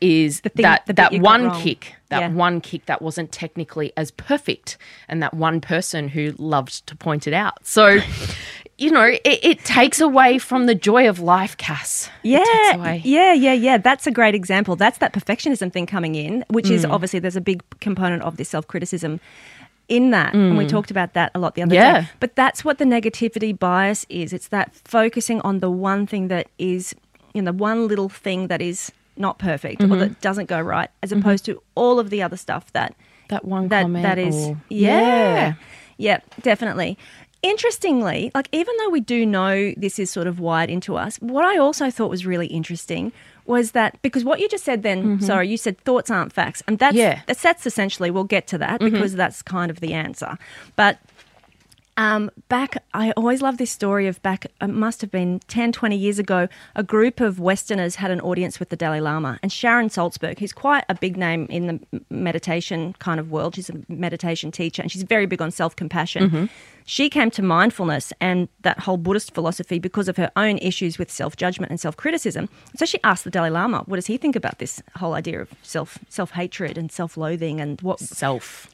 is 0.00 0.42
that 0.54 0.86
the 0.86 0.92
that 0.92 1.12
one 1.14 1.50
kick 1.60 1.95
that 2.08 2.20
Yeah. 2.20 2.28
one 2.30 2.60
kick 2.60 2.86
that 2.86 3.02
wasn't 3.02 3.32
technically 3.32 3.92
as 3.96 4.10
perfect 4.12 4.76
and 5.08 5.22
that 5.22 5.34
one 5.34 5.60
person 5.60 6.08
who 6.08 6.34
loved 6.38 6.86
to 6.86 6.94
point 6.96 7.26
it 7.26 7.34
out 7.34 7.66
so 7.66 7.98
you 8.78 8.90
know 8.90 9.04
it, 9.04 9.20
it 9.24 9.58
takes 9.64 10.00
away 10.00 10.38
from 10.38 10.66
the 10.66 10.74
joy 10.74 11.08
of 11.08 11.18
life 11.20 11.56
cass 11.56 12.08
It 12.22 12.36
takes 12.38 12.48
Yeah, 12.48 12.76
away. 12.76 13.02
yeah, 13.04 13.32
yeah, 13.32 13.52
yeah. 13.52 13.78
That's 13.78 14.06
a 14.06 14.10
great 14.10 14.34
example. 14.34 14.76
That's 14.76 14.98
that 14.98 15.12
perfectionism 15.12 15.72
thing 15.72 15.86
coming 15.86 16.14
in, 16.14 16.44
which 16.48 16.66
Mm. 16.66 16.72
is 16.72 16.84
obviously 16.84 17.18
there's 17.20 17.36
a 17.36 17.40
big 17.40 17.62
component 17.80 18.22
of 18.22 18.36
this 18.36 18.48
self 18.48 18.66
criticism 18.66 19.20
in 19.88 20.10
that, 20.10 20.34
and 20.34 20.58
we 20.58 20.66
talked 20.66 20.90
about 20.90 21.12
that 21.14 21.30
a 21.34 21.38
lot 21.38 21.54
the 21.54 21.62
other 21.62 21.70
Mm. 21.76 21.78
Yeah. 21.82 22.00
day. 22.00 22.08
But 22.18 22.34
that's 22.34 22.64
what 22.64 22.78
the 22.78 22.84
negativity 22.84 23.56
bias 23.56 24.04
is. 24.08 24.32
It's 24.32 24.48
that 24.48 24.74
focusing 24.84 25.40
on 25.42 25.60
the 25.60 25.70
one 25.70 26.06
thing 26.06 26.26
that 26.28 26.48
is, 26.58 26.94
you 27.34 27.42
know, 27.42 27.52
the 27.52 27.56
one 27.56 27.86
little 27.86 28.08
thing 28.08 28.48
that 28.48 28.60
is 28.60 28.90
not 29.18 29.38
perfect 29.38 29.80
Mm-hmm. 29.80 29.92
or 29.92 29.96
that 29.96 30.10
mm-hmm. 30.10 30.20
doesn't 30.20 30.46
go 30.46 30.60
right, 30.60 30.90
as 31.02 31.10
mm-hmm. 31.10 31.20
opposed 31.20 31.44
to 31.46 31.62
all 31.74 31.98
of 31.98 32.10
the 32.10 32.22
other 32.22 32.36
stuff 32.36 32.72
that 32.72 32.94
that 33.28 33.44
one 33.44 33.68
that 33.68 33.82
comment 33.82 34.02
that 34.02 34.18
is 34.18 34.48
or- 34.48 34.60
yeah. 34.68 35.54
yeah 35.98 36.20
definitely 36.42 36.96
interestingly, 37.42 38.30
like 38.34 38.48
even 38.52 38.74
though 38.78 38.90
we 38.90 39.00
do 39.00 39.24
know 39.24 39.72
this 39.76 39.98
is 39.98 40.10
sort 40.10 40.26
of 40.26 40.40
wired 40.40 40.70
into 40.70 40.96
us, 40.96 41.16
what 41.18 41.44
I 41.44 41.58
also 41.58 41.90
thought 41.90 42.10
was 42.10 42.26
really 42.26 42.46
interesting 42.48 43.12
was 43.44 43.72
that 43.72 44.00
because 44.02 44.24
what 44.24 44.40
you 44.40 44.48
just 44.48 44.64
said 44.64 44.82
then, 44.82 45.02
mm-hmm. 45.02 45.24
sorry, 45.24 45.48
you 45.48 45.56
said 45.56 45.78
thoughts 45.78 46.10
aren't 46.10 46.32
facts, 46.32 46.62
and 46.66 46.78
that's 46.78 46.96
Yeah. 46.96 47.20
that's, 47.26 47.42
that's 47.42 47.66
essentially 47.66 48.10
we'll 48.10 48.24
get 48.24 48.46
to 48.48 48.58
that 48.58 48.80
because 48.80 49.14
that's 49.14 49.42
kind 49.42 49.70
of 49.70 49.80
the 49.80 49.92
answer. 49.92 50.36
But 50.74 50.98
um, 51.96 52.30
back, 52.48 52.82
I 52.94 53.12
always 53.12 53.40
love 53.42 53.58
this 53.58 53.70
story 53.70 54.06
of 54.06 54.22
back, 54.22 54.46
it 54.60 54.66
must 54.68 55.00
have 55.00 55.10
been 55.10 55.40
10, 55.48 55.72
20 55.72 55.96
years 55.96 56.18
ago, 56.18 56.48
a 56.74 56.82
group 56.82 57.20
of 57.20 57.40
Westerners 57.40 57.96
had 57.96 58.10
an 58.10 58.20
audience 58.20 58.60
with 58.60 58.68
the 58.68 58.76
Dalai 58.76 59.00
Lama. 59.00 59.38
And 59.42 59.50
Sharon 59.50 59.88
Salzberg, 59.88 60.38
who's 60.38 60.52
quite 60.52 60.84
a 60.88 60.94
big 60.94 61.16
name 61.16 61.46
in 61.48 61.66
the 61.66 62.02
meditation 62.10 62.94
kind 62.98 63.18
of 63.18 63.30
world, 63.30 63.54
she's 63.54 63.70
a 63.70 63.74
meditation 63.88 64.50
teacher 64.50 64.82
and 64.82 64.90
she's 64.90 65.02
very 65.02 65.26
big 65.26 65.40
on 65.40 65.50
self 65.50 65.74
compassion. 65.74 66.50
She 66.88 67.10
came 67.10 67.30
to 67.32 67.42
mindfulness 67.42 68.12
and 68.20 68.48
that 68.60 68.78
whole 68.80 68.96
Buddhist 68.96 69.34
philosophy 69.34 69.80
because 69.80 70.06
of 70.06 70.16
her 70.18 70.30
own 70.36 70.58
issues 70.58 70.98
with 70.98 71.10
self 71.10 71.36
judgment 71.36 71.70
and 71.70 71.80
self 71.80 71.96
criticism. 71.96 72.48
So 72.76 72.84
she 72.84 72.98
asked 73.02 73.24
the 73.24 73.30
Dalai 73.30 73.50
Lama, 73.50 73.82
what 73.86 73.96
does 73.96 74.06
he 74.06 74.16
think 74.16 74.36
about 74.36 74.58
this 74.58 74.82
whole 74.96 75.14
idea 75.14 75.40
of 75.40 75.52
self 75.62 75.98
self 76.08 76.32
hatred 76.32 76.78
and 76.78 76.92
self 76.92 77.16
loathing 77.16 77.60
and 77.60 77.80
what 77.80 78.00
Self. 78.00 78.68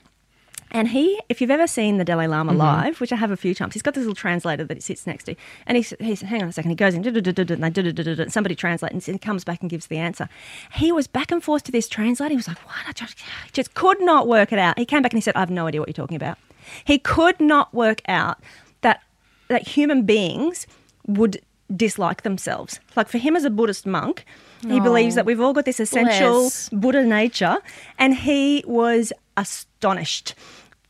And 0.73 0.89
he, 0.89 1.21
if 1.29 1.41
you've 1.41 1.51
ever 1.51 1.67
seen 1.67 1.99
the 1.99 2.05
Dalai 2.05 2.27
Lama 2.27 2.53
mm-hmm. 2.53 2.61
live, 2.61 3.01
which 3.01 3.13
I 3.13 3.17
have 3.17 3.31
a 3.31 3.37
few 3.37 3.55
times, 3.55 3.75
he's 3.75 3.83
got 3.83 3.93
this 3.95 4.01
little 4.01 4.15
translator 4.15 4.65
that 4.65 4.77
he 4.77 4.81
sits 4.81 5.07
next 5.07 5.25
to. 5.25 5.37
And 5.67 5.77
he, 5.77 5.95
he's 6.01 6.23
hang 6.23 6.43
on 6.43 6.49
a 6.49 6.53
second, 6.53 6.71
he 6.71 6.75
goes 6.75 6.95
in, 6.95 7.07
and 7.07 7.15
they 7.15 8.29
somebody 8.31 8.55
translates, 8.55 9.07
and 9.07 9.15
he 9.15 9.19
comes 9.19 9.45
back 9.45 9.61
and 9.61 9.71
gives 9.71 9.87
the 9.87 9.99
answer. 9.99 10.31
He 10.75 10.91
was 10.91 11.07
back 11.07 11.31
and 11.31 11.45
forth 11.45 11.63
to 11.65 11.73
this 11.73 11.89
translator. 11.89 12.31
He 12.31 12.37
was 12.37 12.49
like, 12.49 12.59
what? 12.67 12.89
I 12.89 12.93
just, 12.93 13.19
I 13.45 13.49
just 13.53 13.75
could 13.75 14.01
not 14.01 14.27
work 14.27 14.53
it 14.53 14.59
out. 14.59 14.79
He 14.79 14.87
came 14.87 15.03
back 15.03 15.13
and 15.13 15.19
he 15.19 15.23
said, 15.23 15.37
I 15.37 15.41
have 15.41 15.51
no 15.51 15.67
idea 15.67 15.81
what 15.81 15.89
you're 15.89 15.95
talking 15.95 16.17
about. 16.17 16.39
He 16.85 16.99
could 16.99 17.39
not 17.39 17.73
work 17.75 18.01
out 18.09 18.41
that, 18.81 19.03
that 19.49 19.69
human 19.69 20.05
beings 20.05 20.67
would 21.07 21.43
dislike 21.75 22.23
themselves. 22.23 22.81
Like 22.97 23.09
for 23.09 23.19
him 23.19 23.37
as 23.37 23.45
a 23.45 23.51
Buddhist 23.51 23.87
monk, 23.87 24.25
he 24.63 24.81
oh. 24.81 24.83
believes 24.83 25.17
that 25.17 25.27
we've 25.27 25.41
all 25.41 25.53
got 25.53 25.65
this 25.65 25.81
essential 25.81 26.41
Bless. 26.41 26.69
Buddha 26.71 27.05
nature, 27.05 27.59
and 27.99 28.15
he 28.15 28.65
was 28.67 29.13
astonished 29.37 30.35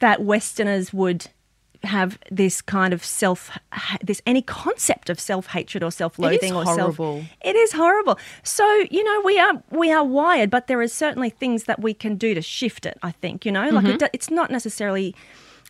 that 0.03 0.23
Westerners 0.23 0.93
would 0.93 1.29
have 1.85 2.17
this 2.31 2.63
kind 2.63 2.93
of 2.95 3.05
self, 3.05 3.51
this 4.05 4.23
any 4.25 4.43
concept 4.43 5.11
of 5.11 5.19
self 5.19 5.47
hatred 5.49 5.83
or 5.83 5.91
self 5.91 6.17
loathing 6.19 6.55
or 6.55 6.65
self. 6.65 6.97
It 7.45 7.57
is 7.57 7.73
horrible. 7.73 8.19
So 8.45 8.65
you 8.91 9.03
know 9.03 9.21
we 9.25 9.39
are 9.39 9.55
we 9.71 9.91
are 9.91 10.05
wired, 10.05 10.49
but 10.51 10.67
there 10.69 10.83
is 10.83 10.93
certainly 10.93 11.31
things 11.31 11.65
that 11.65 11.81
we 11.81 11.93
can 11.95 12.17
do 12.17 12.35
to 12.35 12.43
shift 12.43 12.87
it. 12.87 12.99
I 13.03 13.11
think 13.11 13.45
you 13.47 13.51
know, 13.53 13.69
like 13.71 13.85
Mm-hmm. 13.85 14.05
it, 14.05 14.11
it's 14.13 14.31
not 14.31 14.51
necessarily. 14.51 15.15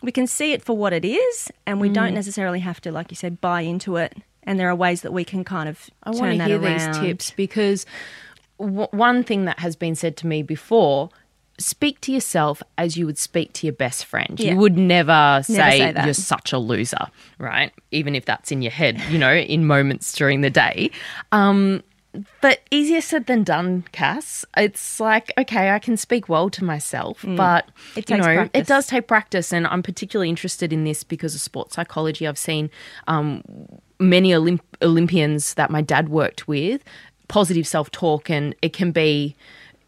We 0.03 0.11
can 0.11 0.27
see 0.27 0.51
it 0.51 0.61
for 0.61 0.75
what 0.77 0.91
it 0.93 1.05
is, 1.05 1.49
and 1.65 1.79
we 1.79 1.89
Mm. 1.89 1.93
don't 1.93 2.13
necessarily 2.13 2.59
have 2.59 2.79
to, 2.81 2.91
like 2.91 3.09
you 3.09 3.15
said, 3.15 3.39
buy 3.39 3.61
into 3.61 3.95
it. 3.95 4.13
And 4.43 4.59
there 4.59 4.69
are 4.69 4.75
ways 4.75 5.01
that 5.03 5.13
we 5.13 5.23
can 5.23 5.43
kind 5.45 5.69
of 5.69 5.89
I 6.03 6.11
turn 6.11 6.19
want 6.19 6.31
to 6.33 6.37
that 6.39 6.47
hear 6.49 6.61
around. 6.61 6.93
these 6.93 6.97
tips 6.99 7.31
because 7.31 7.85
w- 8.59 8.87
one 8.91 9.23
thing 9.23 9.45
that 9.45 9.59
has 9.59 9.75
been 9.77 9.95
said 9.95 10.17
to 10.17 10.27
me 10.27 10.43
before 10.43 11.09
speak 11.63 12.01
to 12.01 12.11
yourself 12.11 12.61
as 12.77 12.97
you 12.97 13.05
would 13.05 13.17
speak 13.17 13.53
to 13.53 13.67
your 13.67 13.73
best 13.73 14.05
friend. 14.05 14.39
Yeah. 14.39 14.51
You 14.51 14.57
would 14.57 14.77
never 14.77 15.41
say, 15.43 15.53
say 15.93 15.93
you're 16.03 16.13
such 16.13 16.53
a 16.53 16.57
loser, 16.57 17.07
right? 17.39 17.71
Even 17.91 18.15
if 18.15 18.25
that's 18.25 18.51
in 18.51 18.61
your 18.61 18.71
head, 18.71 19.01
you 19.09 19.17
know, 19.17 19.33
in 19.33 19.65
moments 19.65 20.13
during 20.13 20.41
the 20.41 20.49
day. 20.49 20.91
Um, 21.31 21.83
but 22.41 22.59
easier 22.69 23.01
said 23.01 23.25
than 23.25 23.43
done, 23.43 23.85
Cass. 23.91 24.45
It's 24.55 24.99
like, 24.99 25.33
okay, 25.37 25.71
I 25.71 25.79
can 25.79 25.97
speak 25.97 26.29
well 26.29 26.49
to 26.51 26.63
myself, 26.63 27.23
but 27.23 27.65
Mm. 27.65 27.97
It 27.97 28.09
you 28.09 28.17
know, 28.17 28.23
practice. 28.23 28.61
it 28.61 28.67
does 28.67 28.85
take 28.87 29.07
practice. 29.07 29.51
And 29.51 29.65
I'm 29.65 29.81
particularly 29.81 30.29
interested 30.29 30.71
in 30.71 30.83
this 30.83 31.03
because 31.03 31.33
of 31.33 31.41
sports 31.41 31.75
psychology. 31.75 32.27
I've 32.27 32.37
seen 32.37 32.69
um, 33.07 33.43
many 33.99 34.29
Olymp- 34.29 34.59
Olympians 34.81 35.55
that 35.55 35.71
my 35.71 35.81
dad 35.81 36.09
worked 36.09 36.47
with, 36.47 36.83
positive 37.29 37.65
self 37.65 37.89
talk, 37.89 38.29
and 38.29 38.53
it 38.61 38.73
can 38.73 38.91
be, 38.91 39.35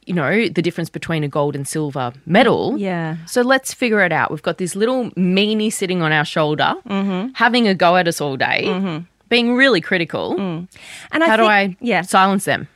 you 0.05 0.13
know, 0.13 0.47
the 0.47 0.62
difference 0.62 0.89
between 0.89 1.24
a 1.24 1.27
gold 1.27 1.55
and 1.55 1.67
silver 1.67 2.13
medal. 2.25 2.77
Yeah. 2.77 3.17
So 3.25 3.41
let's 3.41 3.74
figure 3.74 4.01
it 4.01 4.12
out. 4.12 4.29
We've 4.31 4.41
got 4.43 4.57
this 4.57 4.75
little 4.75 5.09
meanie 5.12 5.71
sitting 5.74 6.01
on 6.01 6.12
our 6.12 6.25
shoulder, 6.25 6.75
Mm-hmm. 6.88 7.29
having 7.33 7.67
a 7.67 7.74
go 7.74 7.95
at 7.97 8.07
us 8.07 8.21
all 8.21 8.38
day, 8.38 9.03
being 9.29 9.55
really 9.55 9.81
critical. 9.81 10.39
And 10.39 10.67
I 11.24 11.27
How 11.27 11.38
do 11.38 11.43
think- 11.43 11.51
I 11.51 11.77
Yeah. 11.81 12.01
silence 12.03 12.45
them? 12.45 12.67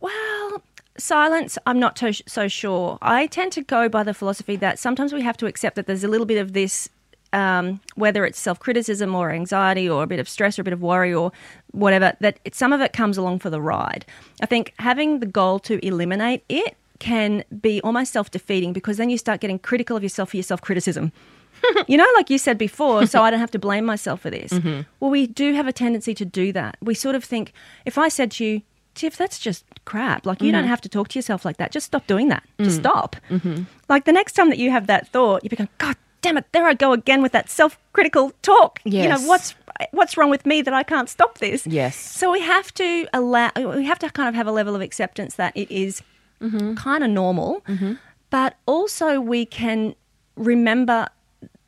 Well, 0.00 0.62
silence, 0.98 1.56
I'm 1.66 1.78
not 1.78 2.00
so 2.26 2.48
sure. 2.48 2.98
I 3.02 3.26
tend 3.26 3.52
to 3.52 3.62
go 3.62 3.88
by 3.88 4.02
the 4.02 4.14
philosophy 4.14 4.56
that 4.56 4.78
sometimes 4.78 5.12
we 5.12 5.22
have 5.22 5.36
to 5.38 5.46
accept 5.46 5.76
that 5.76 5.86
there's 5.86 6.04
a 6.04 6.08
little 6.08 6.26
bit 6.26 6.38
of 6.38 6.52
this, 6.52 6.88
um, 7.34 7.80
whether 7.96 8.24
it's 8.24 8.38
self 8.38 8.60
criticism 8.60 9.14
or 9.14 9.30
anxiety 9.30 9.88
or 9.88 10.04
a 10.04 10.06
bit 10.06 10.20
of 10.20 10.28
stress 10.28 10.58
or 10.58 10.62
a 10.62 10.64
bit 10.64 10.72
of 10.72 10.80
worry 10.80 11.12
or 11.12 11.32
whatever, 11.72 12.16
that 12.20 12.38
it, 12.44 12.54
some 12.54 12.72
of 12.72 12.80
it 12.80 12.92
comes 12.92 13.18
along 13.18 13.40
for 13.40 13.50
the 13.50 13.60
ride. 13.60 14.06
I 14.40 14.46
think 14.46 14.72
having 14.78 15.20
the 15.20 15.26
goal 15.26 15.58
to 15.60 15.84
eliminate 15.84 16.44
it 16.48 16.76
can 17.00 17.44
be 17.60 17.80
almost 17.82 18.12
self 18.12 18.30
defeating 18.30 18.72
because 18.72 18.96
then 18.96 19.10
you 19.10 19.18
start 19.18 19.40
getting 19.40 19.58
critical 19.58 19.96
of 19.96 20.02
yourself 20.02 20.30
for 20.30 20.36
your 20.36 20.44
self 20.44 20.62
criticism. 20.62 21.12
you 21.88 21.96
know, 21.96 22.06
like 22.14 22.30
you 22.30 22.38
said 22.38 22.56
before, 22.56 23.06
so 23.06 23.22
I 23.22 23.30
don't 23.30 23.40
have 23.40 23.50
to 23.52 23.58
blame 23.58 23.84
myself 23.84 24.20
for 24.20 24.30
this. 24.30 24.52
Mm-hmm. 24.52 24.82
Well, 25.00 25.10
we 25.10 25.26
do 25.26 25.54
have 25.54 25.66
a 25.66 25.72
tendency 25.72 26.14
to 26.14 26.24
do 26.24 26.52
that. 26.52 26.76
We 26.80 26.94
sort 26.94 27.14
of 27.16 27.24
think, 27.24 27.52
if 27.84 27.98
I 27.98 28.08
said 28.08 28.30
to 28.32 28.44
you, 28.44 28.62
Tiff, 28.94 29.16
that's 29.16 29.40
just 29.40 29.64
crap. 29.86 30.24
Like, 30.24 30.40
you 30.40 30.52
don't 30.52 30.62
mm-hmm. 30.62 30.70
have 30.70 30.80
to 30.82 30.88
talk 30.88 31.08
to 31.08 31.18
yourself 31.18 31.44
like 31.44 31.56
that. 31.56 31.72
Just 31.72 31.86
stop 31.86 32.06
doing 32.06 32.28
that. 32.28 32.44
Just 32.60 32.76
mm. 32.78 32.82
stop. 32.82 33.16
Mm-hmm. 33.28 33.64
Like, 33.88 34.04
the 34.04 34.12
next 34.12 34.34
time 34.34 34.50
that 34.50 34.58
you 34.58 34.70
have 34.70 34.86
that 34.86 35.08
thought, 35.08 35.42
you 35.42 35.50
become, 35.50 35.68
God 35.78 35.96
damn 36.24 36.38
it, 36.38 36.46
there 36.52 36.66
I 36.66 36.74
go 36.74 36.92
again 36.92 37.22
with 37.22 37.32
that 37.32 37.48
self 37.48 37.78
critical 37.92 38.32
talk. 38.42 38.80
You 39.04 39.08
know, 39.08 39.20
what's 39.20 39.54
what's 39.90 40.16
wrong 40.16 40.30
with 40.30 40.46
me 40.46 40.62
that 40.62 40.74
I 40.74 40.82
can't 40.82 41.08
stop 41.08 41.38
this? 41.38 41.66
Yes. 41.66 41.96
So 41.96 42.32
we 42.32 42.40
have 42.40 42.72
to 42.74 43.06
allow, 43.12 43.50
we 43.56 43.84
have 43.84 43.98
to 44.00 44.10
kind 44.10 44.28
of 44.28 44.34
have 44.34 44.46
a 44.46 44.52
level 44.52 44.74
of 44.74 44.80
acceptance 44.80 45.34
that 45.34 45.56
it 45.56 45.70
is 45.70 46.02
mm-hmm. 46.40 46.74
kind 46.74 47.04
of 47.04 47.10
normal, 47.10 47.60
mm-hmm. 47.68 47.94
but 48.30 48.56
also 48.66 49.20
we 49.20 49.44
can 49.44 49.94
remember 50.36 51.08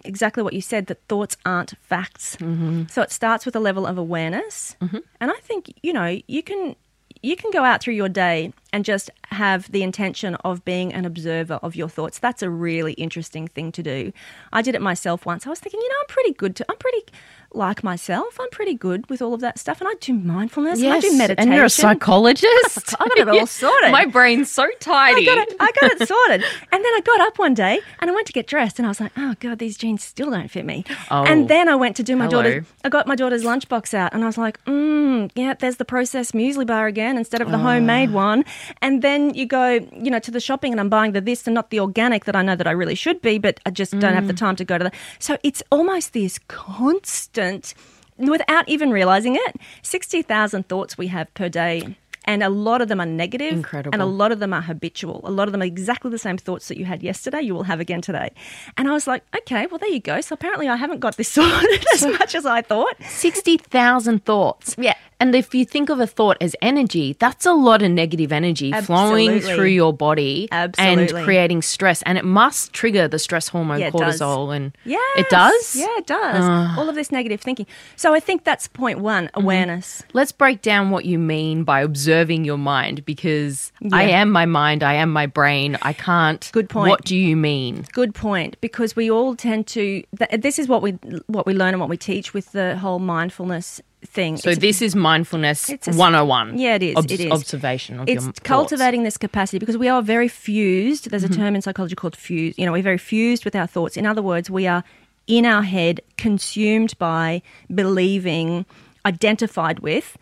exactly 0.04 0.42
what 0.42 0.52
you 0.52 0.60
said 0.60 0.86
that 0.86 0.98
thoughts 1.08 1.36
aren't 1.44 1.74
facts. 1.82 2.36
Mm-hmm. 2.36 2.84
So 2.88 3.02
it 3.02 3.12
starts 3.12 3.44
with 3.44 3.56
a 3.56 3.60
level 3.60 3.86
of 3.86 3.98
awareness, 3.98 4.76
and 5.20 5.30
I 5.30 5.38
think 5.42 5.72
you 5.82 5.92
know 5.92 6.18
you 6.26 6.42
can 6.42 6.76
you 7.22 7.36
can 7.36 7.50
go 7.50 7.62
out 7.62 7.82
through 7.82 7.94
your 7.94 8.08
day 8.08 8.52
and 8.76 8.84
just 8.84 9.10
have 9.30 9.72
the 9.72 9.82
intention 9.82 10.34
of 10.44 10.62
being 10.66 10.92
an 10.92 11.06
observer 11.06 11.54
of 11.62 11.74
your 11.74 11.88
thoughts. 11.88 12.18
That's 12.18 12.42
a 12.42 12.50
really 12.50 12.92
interesting 12.92 13.48
thing 13.48 13.72
to 13.72 13.82
do. 13.82 14.12
I 14.52 14.60
did 14.60 14.74
it 14.74 14.82
myself 14.82 15.24
once. 15.24 15.46
I 15.46 15.50
was 15.50 15.60
thinking, 15.60 15.80
you 15.80 15.88
know, 15.88 15.94
I'm 16.02 16.08
pretty 16.08 16.32
good 16.34 16.54
to 16.56 16.66
I'm 16.68 16.76
pretty 16.76 17.06
like 17.52 17.82
myself. 17.82 18.38
I'm 18.38 18.50
pretty 18.50 18.74
good 18.74 19.08
with 19.08 19.22
all 19.22 19.32
of 19.32 19.40
that 19.40 19.58
stuff 19.58 19.80
and 19.80 19.88
I 19.88 19.94
do 19.98 20.12
mindfulness 20.12 20.78
and 20.82 20.92
I 20.92 21.00
do 21.00 21.10
meditation. 21.16 21.48
and 21.48 21.56
you're 21.56 21.64
a 21.64 21.70
psychologist. 21.70 22.94
I 23.00 23.08
got 23.08 23.18
it 23.18 23.28
all 23.30 23.46
sorted. 23.62 23.92
My 23.92 24.04
brain's 24.04 24.50
so 24.50 24.68
tidy. 24.80 25.22
I 25.22 25.34
got 25.34 25.48
it. 25.48 25.56
I 25.58 25.72
got 25.80 25.90
it 25.92 26.06
sorted. 26.08 26.42
And 26.70 26.84
then 26.84 26.92
I 26.92 27.00
got 27.02 27.20
up 27.22 27.38
one 27.38 27.54
day 27.54 27.80
and 28.00 28.10
I 28.10 28.14
went 28.14 28.26
to 28.26 28.34
get 28.34 28.46
dressed, 28.46 28.78
and 28.78 28.84
I 28.86 28.90
was 28.90 29.00
like, 29.00 29.12
"Oh 29.16 29.34
God, 29.40 29.58
these 29.58 29.78
jeans 29.78 30.02
still 30.04 30.30
don't 30.30 30.50
fit 30.50 30.66
me." 30.66 30.84
Oh. 31.10 31.24
And 31.24 31.48
then 31.48 31.68
I 31.70 31.76
went 31.76 31.96
to 31.96 32.02
do 32.02 32.14
my 32.14 32.26
Hello. 32.26 32.42
daughter's. 32.42 32.66
I 32.84 32.88
got 32.90 33.06
my 33.06 33.14
daughter's 33.14 33.42
lunchbox 33.44 33.94
out, 33.94 34.12
and 34.12 34.22
I 34.22 34.26
was 34.26 34.36
like, 34.36 34.62
"Mm, 34.66 35.30
yeah, 35.34 35.54
there's 35.54 35.76
the 35.76 35.84
processed 35.86 36.34
muesli 36.34 36.66
bar 36.66 36.86
again 36.86 37.16
instead 37.16 37.40
of 37.40 37.50
the 37.50 37.58
homemade 37.58 38.10
one." 38.12 38.44
And 38.82 39.02
then 39.02 39.34
you 39.34 39.46
go, 39.46 39.74
you 39.92 40.10
know, 40.10 40.18
to 40.20 40.30
the 40.30 40.40
shopping, 40.40 40.72
and 40.72 40.80
I'm 40.80 40.88
buying 40.88 41.12
the 41.12 41.20
this 41.20 41.46
and 41.46 41.54
not 41.54 41.70
the 41.70 41.80
organic 41.80 42.24
that 42.24 42.36
I 42.36 42.42
know 42.42 42.56
that 42.56 42.66
I 42.66 42.72
really 42.72 42.94
should 42.94 43.20
be, 43.22 43.38
but 43.38 43.60
I 43.66 43.70
just 43.70 43.98
don't 43.98 44.14
have 44.14 44.26
the 44.26 44.34
mm. 44.34 44.38
time 44.38 44.56
to 44.56 44.64
go 44.64 44.78
to 44.78 44.84
the. 44.84 44.92
So 45.18 45.38
it's 45.42 45.62
almost 45.70 46.12
this 46.12 46.38
constant. 46.48 47.74
Without 48.18 48.66
even 48.66 48.90
realizing 48.92 49.34
it, 49.34 49.56
60,000 49.82 50.66
thoughts 50.68 50.96
we 50.96 51.08
have 51.08 51.32
per 51.34 51.50
day, 51.50 51.96
and 52.26 52.42
a 52.42 52.48
lot 52.48 52.82
of 52.82 52.88
them 52.88 53.00
are 53.00 53.06
negative, 53.06 53.52
Incredible. 53.52 53.94
and 53.94 54.02
a 54.02 54.06
lot 54.06 54.32
of 54.32 54.40
them 54.40 54.52
are 54.52 54.60
habitual. 54.60 55.20
A 55.24 55.30
lot 55.30 55.48
of 55.48 55.52
them 55.52 55.62
are 55.62 55.66
exactly 55.66 56.10
the 56.10 56.18
same 56.18 56.36
thoughts 56.36 56.68
that 56.68 56.76
you 56.76 56.84
had 56.84 57.02
yesterday, 57.02 57.40
you 57.40 57.54
will 57.54 57.62
have 57.62 57.80
again 57.80 58.00
today. 58.00 58.32
And 58.76 58.88
I 58.88 58.92
was 58.92 59.06
like, 59.06 59.22
okay, 59.36 59.66
well, 59.66 59.78
there 59.78 59.88
you 59.88 60.00
go. 60.00 60.20
So 60.20 60.34
apparently 60.34 60.68
I 60.68 60.76
haven't 60.76 61.00
got 61.00 61.16
this 61.16 61.28
sorted 61.32 61.84
as 61.94 62.04
much 62.04 62.34
as 62.34 62.44
I 62.44 62.62
thought. 62.62 62.96
60,000 63.08 64.24
thoughts. 64.24 64.74
Yeah. 64.78 64.94
And 65.18 65.34
if 65.34 65.54
you 65.54 65.64
think 65.64 65.88
of 65.88 65.98
a 65.98 66.06
thought 66.06 66.36
as 66.40 66.54
energy, 66.60 67.16
that's 67.18 67.46
a 67.46 67.52
lot 67.52 67.82
of 67.82 67.90
negative 67.90 68.32
energy 68.32 68.72
flowing 68.72 69.40
through 69.40 69.66
your 69.66 69.92
body 69.92 70.48
Absolutely. 70.52 71.20
and 71.20 71.24
creating 71.24 71.62
stress. 71.62 72.02
And 72.02 72.18
it 72.18 72.24
must 72.24 72.72
trigger 72.72 73.08
the 73.08 73.18
stress 73.18 73.48
hormone 73.48 73.80
Yeah, 73.80 73.88
it 73.88 73.94
does. 73.94 74.20
cortisol. 74.20 74.54
And 74.54 74.76
Yes. 74.84 75.00
it 75.16 75.30
does? 75.30 75.76
Yeah, 75.76 75.86
it 75.96 76.06
does. 76.06 76.44
Ah. 76.44 76.78
All 76.78 76.88
of 76.88 76.94
this 76.94 77.10
negative 77.10 77.40
thinking. 77.40 77.66
So 77.96 78.14
I 78.14 78.20
think 78.20 78.44
that's 78.44 78.68
point 78.68 78.98
one 79.00 79.26
mm-hmm. 79.26 79.40
awareness. 79.40 80.02
Let's 80.12 80.32
break 80.32 80.60
down 80.60 80.90
what 80.90 81.06
you 81.06 81.18
mean 81.18 81.64
by 81.64 81.80
observing 81.80 82.44
your 82.44 82.58
mind 82.58 83.04
because 83.04 83.72
I 83.92 84.04
am 84.04 84.30
my 84.30 84.44
mind, 84.44 84.82
I 84.82 84.94
am 84.94 85.10
my 85.10 85.26
brain. 85.26 85.78
I 85.82 85.92
can't. 85.92 86.48
Good 86.52 86.68
point. 86.68 86.90
What 86.90 87.04
do 87.04 87.16
you 87.16 87.36
mean? 87.36 87.86
Good 87.92 88.14
point, 88.14 88.60
because 88.60 88.94
we 88.94 89.10
all 89.10 89.34
tend 89.34 89.66
to. 89.68 90.02
Th- 90.18 90.40
this 90.40 90.58
is 90.58 90.68
what 90.68 90.82
we 90.82 90.92
what 91.26 91.46
we 91.46 91.54
learn 91.54 91.72
and 91.74 91.80
what 91.80 91.88
we 91.88 91.96
teach 91.96 92.34
with 92.34 92.52
the 92.52 92.76
whole 92.76 92.98
mindfulness 92.98 93.80
thing. 94.06 94.36
So 94.38 94.50
It's- 94.50 94.60
this 94.60 94.80
is 94.80 94.94
mindfulness 94.96 95.68
It's 95.68 95.86
a 95.88 95.90
s- 95.90 95.96
101. 95.96 96.58
Yeah, 96.58 96.76
it 96.76 96.82
is. 96.82 96.96
Obs- 96.96 97.12
it 97.12 97.20
is. 97.20 97.30
Observation 97.32 98.00
of 98.00 98.08
it's 98.08 98.24
thoughts. 98.24 98.40
cultivating 98.40 99.02
this 99.02 99.16
capacity 99.18 99.58
because 99.58 99.76
we 99.76 99.88
are 99.88 100.02
very 100.02 100.28
fused. 100.28 101.10
There's 101.10 101.24
a 101.24 101.28
Mm-hmm. 101.28 101.40
term 101.42 101.54
in 101.56 101.62
psychology 101.62 101.94
called 101.94 102.16
fused. 102.16 102.58
You 102.58 102.64
know, 102.66 102.72
we're 102.72 102.82
very 102.82 102.98
fused 102.98 103.44
with 103.44 103.54
our 103.54 103.66
thoughts. 103.66 103.96
In 103.96 104.06
other 104.06 104.22
words, 104.22 104.48
we 104.50 104.66
are 104.66 104.82
in 105.26 105.44
our 105.44 105.62
head, 105.62 106.00
consumed 106.16 106.96
by 106.98 107.42
believing, 107.74 108.64
identified 109.04 109.80
with 109.80 110.16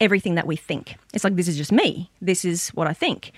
everything 0.00 0.34
that 0.34 0.46
we 0.46 0.56
think. 0.56 0.96
It's 1.14 1.24
like, 1.24 1.36
this 1.36 1.48
is 1.48 1.56
just 1.56 1.72
me. 1.72 2.10
This 2.20 2.44
is 2.44 2.68
what 2.70 2.86
I 2.86 2.92
think. 2.92 3.32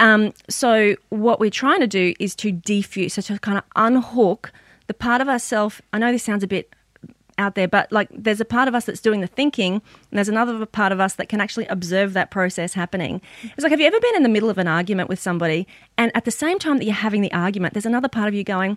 Um, 0.00 0.32
so, 0.48 0.94
what 1.08 1.40
we're 1.40 1.50
trying 1.50 1.80
to 1.80 1.86
do 1.86 2.14
is 2.20 2.34
to 2.36 2.52
defuse, 2.52 3.12
so 3.12 3.22
to 3.22 3.38
kind 3.38 3.58
of 3.58 3.64
unhook 3.76 4.52
the 4.86 4.94
part 4.94 5.20
of 5.20 5.28
ourself. 5.28 5.80
I 5.92 5.98
know 5.98 6.12
this 6.12 6.22
sounds 6.22 6.42
a 6.42 6.46
bit 6.46 6.72
out 7.38 7.54
there, 7.54 7.68
but 7.68 7.90
like 7.92 8.08
there's 8.12 8.40
a 8.40 8.44
part 8.44 8.68
of 8.68 8.74
us 8.74 8.84
that's 8.84 9.00
doing 9.00 9.20
the 9.20 9.26
thinking, 9.26 9.74
and 9.74 9.82
there's 10.12 10.28
another 10.28 10.66
part 10.66 10.92
of 10.92 11.00
us 11.00 11.14
that 11.14 11.28
can 11.28 11.40
actually 11.40 11.66
observe 11.66 12.12
that 12.12 12.30
process 12.30 12.74
happening. 12.74 13.22
It's 13.42 13.62
like, 13.62 13.70
have 13.70 13.80
you 13.80 13.86
ever 13.86 14.00
been 14.00 14.16
in 14.16 14.22
the 14.22 14.28
middle 14.28 14.50
of 14.50 14.58
an 14.58 14.68
argument 14.68 15.08
with 15.08 15.18
somebody, 15.18 15.66
and 15.96 16.10
at 16.14 16.24
the 16.24 16.30
same 16.30 16.58
time 16.58 16.78
that 16.78 16.84
you're 16.84 16.94
having 16.94 17.22
the 17.22 17.32
argument, 17.32 17.74
there's 17.74 17.86
another 17.86 18.08
part 18.08 18.28
of 18.28 18.34
you 18.34 18.44
going, 18.44 18.76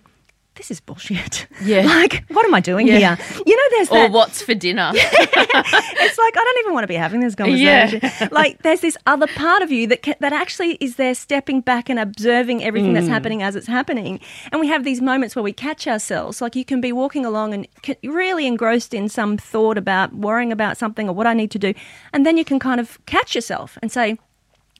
this 0.56 0.70
is 0.70 0.80
bullshit. 0.80 1.46
Yeah. 1.62 1.82
like, 1.86 2.24
what 2.28 2.44
am 2.44 2.52
I 2.54 2.60
doing 2.60 2.86
Yeah. 2.86 3.16
here? 3.16 3.42
You 3.46 3.56
know, 3.56 3.62
there's 3.76 3.88
Or 3.90 3.94
that 3.94 4.10
what's 4.12 4.42
for 4.42 4.54
dinner? 4.54 4.92
it's 4.94 6.18
like 6.18 6.34
I 6.36 6.44
don't 6.44 6.58
even 6.60 6.74
want 6.74 6.84
to 6.84 6.88
be 6.88 6.94
having 6.94 7.20
this 7.20 7.34
conversation. 7.34 8.00
like 8.30 8.62
there's 8.62 8.80
this 8.80 8.96
other 9.06 9.26
part 9.28 9.62
of 9.62 9.70
you 9.72 9.86
that 9.86 10.02
ca- 10.02 10.14
that 10.20 10.32
actually 10.32 10.72
is 10.80 10.96
there, 10.96 11.14
stepping 11.14 11.60
back 11.62 11.88
and 11.88 11.98
observing 11.98 12.62
everything 12.62 12.90
Mm. 12.92 12.94
that's 12.94 13.08
happening 13.08 13.42
as 13.42 13.56
it's 13.56 13.66
happening. 13.66 14.20
And 14.50 14.60
we 14.60 14.66
have 14.68 14.84
these 14.84 15.00
moments 15.00 15.34
where 15.34 15.42
we 15.42 15.52
catch 15.52 15.86
ourselves. 15.86 16.40
Like 16.42 16.54
you 16.56 16.64
can 16.64 16.80
be 16.80 16.92
walking 16.92 17.24
along 17.24 17.54
and 17.54 17.66
really 18.04 18.46
engrossed 18.46 18.92
in 18.94 19.08
some 19.08 19.36
thought 19.38 19.78
about 19.78 20.14
worrying 20.14 20.52
about 20.52 20.76
something 20.76 21.08
or 21.08 21.14
what 21.14 21.26
I 21.26 21.34
need 21.34 21.50
to 21.52 21.58
do, 21.58 21.72
and 22.12 22.26
then 22.26 22.36
you 22.36 22.44
can 22.44 22.58
kind 22.58 22.80
of 22.80 22.98
catch 23.06 23.34
yourself 23.34 23.78
and 23.82 23.90
say. 23.90 24.18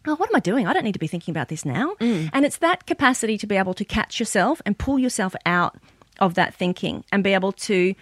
Oh, 0.06 0.16
what 0.16 0.28
am 0.28 0.36
I 0.36 0.40
doing? 0.40 0.66
I 0.66 0.72
don't 0.72 0.84
need 0.84 0.92
to 0.92 0.98
be 0.98 1.06
thinking 1.06 1.32
about 1.32 1.48
this 1.48 1.64
now. 1.64 1.94
Mm. 2.00 2.30
And 2.32 2.44
it's 2.44 2.58
that 2.58 2.86
capacity 2.86 3.38
to 3.38 3.46
be 3.46 3.56
able 3.56 3.74
to 3.74 3.84
catch 3.84 4.18
yourself 4.18 4.60
and 4.66 4.76
pull 4.76 4.98
yourself 4.98 5.34
out 5.46 5.76
of 6.18 6.34
that 6.34 6.54
thinking 6.54 7.04
and 7.12 7.22
be 7.22 7.32
able 7.32 7.52
to 7.52 7.94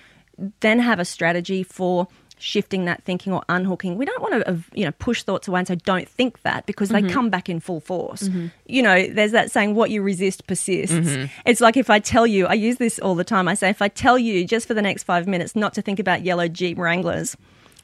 then 0.60 0.78
have 0.78 0.98
a 0.98 1.04
strategy 1.04 1.62
for 1.62 2.08
shifting 2.38 2.86
that 2.86 3.04
thinking 3.04 3.34
or 3.34 3.42
unhooking. 3.50 3.96
We 3.98 4.06
don't 4.06 4.22
want 4.22 4.34
to, 4.34 4.50
uh, 4.50 4.56
you 4.72 4.86
know, 4.86 4.92
push 4.92 5.22
thoughts 5.22 5.46
away 5.46 5.58
and 5.58 5.68
say, 5.68 5.76
don't 5.76 6.08
think 6.08 6.40
that 6.40 6.64
because 6.64 6.88
they 6.88 7.02
come 7.02 7.28
back 7.28 7.50
in 7.50 7.60
full 7.60 7.80
force. 7.80 8.30
You 8.66 8.82
know, 8.82 9.06
there's 9.08 9.32
that 9.32 9.50
saying, 9.50 9.74
what 9.74 9.90
you 9.90 10.00
resist 10.00 10.46
persists. 10.46 10.96
It's 11.44 11.60
like 11.60 11.76
if 11.76 11.90
I 11.90 11.98
tell 11.98 12.26
you, 12.26 12.46
I 12.46 12.54
use 12.54 12.78
this 12.78 12.98
all 12.98 13.14
the 13.14 13.24
time. 13.24 13.46
I 13.46 13.52
say, 13.52 13.68
if 13.68 13.82
I 13.82 13.88
tell 13.88 14.18
you 14.18 14.46
just 14.46 14.66
for 14.66 14.72
the 14.72 14.80
next 14.80 15.02
five 15.02 15.26
minutes 15.26 15.54
not 15.54 15.74
to 15.74 15.82
think 15.82 15.98
about 15.98 16.22
yellow 16.24 16.48
Jeep 16.48 16.78
Wranglers, 16.78 17.36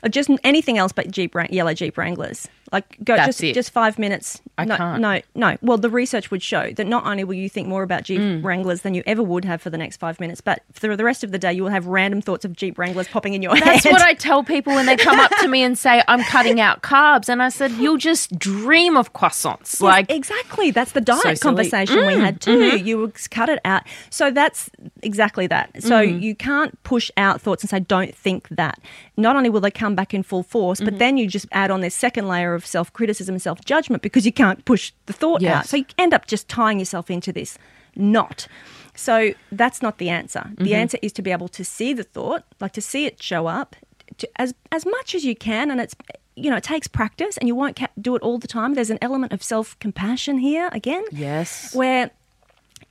or 0.03 0.09
just 0.09 0.31
anything 0.43 0.79
else 0.79 0.93
but 0.93 1.11
Jeep 1.11 1.35
yellow 1.51 1.75
Jeep 1.75 1.99
Wranglers. 1.99 2.49
Like 2.73 2.97
go 3.05 3.15
That's 3.17 3.27
just 3.29 3.43
it. 3.45 3.55
just 3.55 3.71
five 3.71 3.99
minutes. 3.99 4.41
I 4.59 4.65
no, 4.65 4.77
can't. 4.77 5.01
No, 5.01 5.21
no. 5.35 5.57
Well, 5.63 5.79
the 5.79 5.91
research 5.91 6.31
would 6.31 6.43
show 6.43 6.73
that 6.73 6.87
not 6.87 7.07
only 7.07 7.23
will 7.25 7.35
you 7.35 7.49
think 7.49 7.69
more 7.69 7.83
about 7.83 8.03
Jeep 8.05 8.21
Mm. 8.21 8.43
Wranglers 8.45 8.81
than 8.83 8.95
you 8.95 9.03
ever 9.07 9.23
would 9.23 9.45
have 9.45 9.61
for 9.63 9.71
the 9.71 9.77
next 9.79 9.99
five 9.99 10.19
minutes, 10.19 10.41
but 10.41 10.63
for 10.73 10.97
the 10.97 11.05
rest 11.05 11.23
of 11.23 11.31
the 11.33 11.39
day, 11.39 11.53
you 11.53 11.63
will 11.63 11.71
have 11.71 11.87
random 11.87 12.21
thoughts 12.23 12.45
of 12.45 12.55
Jeep 12.57 12.79
Wranglers 12.79 13.07
popping 13.09 13.35
in 13.35 13.43
your 13.43 13.53
That's 13.55 13.65
head. 13.65 13.75
That's 13.75 13.87
what 13.93 14.03
I 14.03 14.15
tell 14.29 14.43
people 14.43 14.75
when 14.75 14.87
they 14.87 14.97
come 14.97 15.21
up 15.21 15.31
to 15.43 15.49
me 15.49 15.63
and 15.63 15.79
say, 15.79 16.03
I'm 16.09 16.23
cutting 16.25 16.61
out 16.61 16.83
carbs. 16.83 17.29
And 17.29 17.43
I 17.43 17.51
said, 17.51 17.73
You'll 17.73 17.99
just 17.99 18.39
dream 18.39 18.97
of 18.97 19.13
croissants. 19.13 19.75
Yes, 19.75 19.81
like, 19.83 20.11
exactly. 20.11 20.71
That's 20.71 20.93
the 20.93 21.01
diet. 21.03 21.23
Mm, 21.25 21.41
conversation 21.41 22.07
we 22.07 22.15
had 22.15 22.41
too. 22.41 22.59
mm-hmm. 22.59 22.87
You 22.87 22.99
would 22.99 23.31
cut 23.31 23.49
it 23.49 23.61
out. 23.65 23.83
So 24.11 24.31
that's 24.31 24.71
exactly 25.03 25.47
that. 25.49 25.71
So 25.83 25.97
Mm-hmm. 26.07 26.19
you 26.21 26.35
can't 26.35 26.83
push 26.83 27.11
out 27.17 27.41
thoughts 27.41 27.63
and 27.63 27.71
say, 27.71 27.81
"Don't 27.81 28.15
think 28.15 28.49
that." 28.49 28.79
Not 29.17 29.37
only 29.37 29.49
will 29.51 29.61
they 29.61 29.71
come 29.71 29.95
back 29.95 30.13
in 30.15 30.23
full 30.23 30.43
force, 30.43 30.79
Mm-hmm. 30.79 30.85
but 30.91 30.99
then 30.99 31.17
you 31.17 31.27
just 31.27 31.47
add 31.53 31.71
on 31.71 31.81
this 31.81 31.95
second 31.95 32.29
layer 32.29 32.55
of 32.57 32.67
self 32.67 32.93
criticism 32.93 33.35
and 33.35 33.43
self 33.43 33.65
judgment 33.65 34.03
because 34.03 34.27
you 34.27 34.33
can't 34.33 34.65
push 34.65 34.93
the 35.07 35.13
thought 35.13 35.41
Yes. 35.43 35.55
out. 35.57 35.67
So 35.69 35.77
you 35.79 35.85
end 35.99 36.13
up 36.15 36.27
just 36.27 36.49
tying 36.49 36.79
yourself 36.79 37.11
into 37.11 37.33
this 37.33 37.59
knot. 37.95 38.49
So 38.95 39.33
that's 39.53 39.83
not 39.83 39.99
the 39.99 40.09
answer. 40.09 40.51
The 40.57 40.65
Mm-hmm. 40.65 40.75
answer 40.75 40.99
is 41.03 41.13
to 41.13 41.23
be 41.23 41.31
able 41.31 41.49
to 41.49 41.65
see 41.65 41.93
the 41.93 42.03
thought, 42.03 42.45
like 42.61 42.73
to 42.73 42.81
see 42.81 43.05
it 43.07 43.23
show 43.23 43.47
up, 43.47 43.77
to, 44.19 44.29
as 44.37 44.55
as 44.73 44.85
much 44.87 45.15
as 45.15 45.25
you 45.25 45.37
can, 45.37 45.71
and 45.71 45.81
it's 45.81 45.95
you 46.35 46.51
know 46.51 46.57
it 46.57 46.65
takes 46.65 46.87
practice, 46.89 47.37
and 47.39 47.47
you 47.49 47.55
won't 47.55 47.77
ca- 47.77 47.89
do 48.01 48.17
it 48.17 48.23
all 48.23 48.39
the 48.39 48.49
time. 48.49 48.75
There's 48.75 48.91
an 48.91 48.99
element 49.03 49.33
of 49.33 49.43
self 49.43 49.79
compassion 49.79 50.39
here 50.39 50.69
again, 50.73 51.05
yes. 51.13 51.75
where 51.75 52.11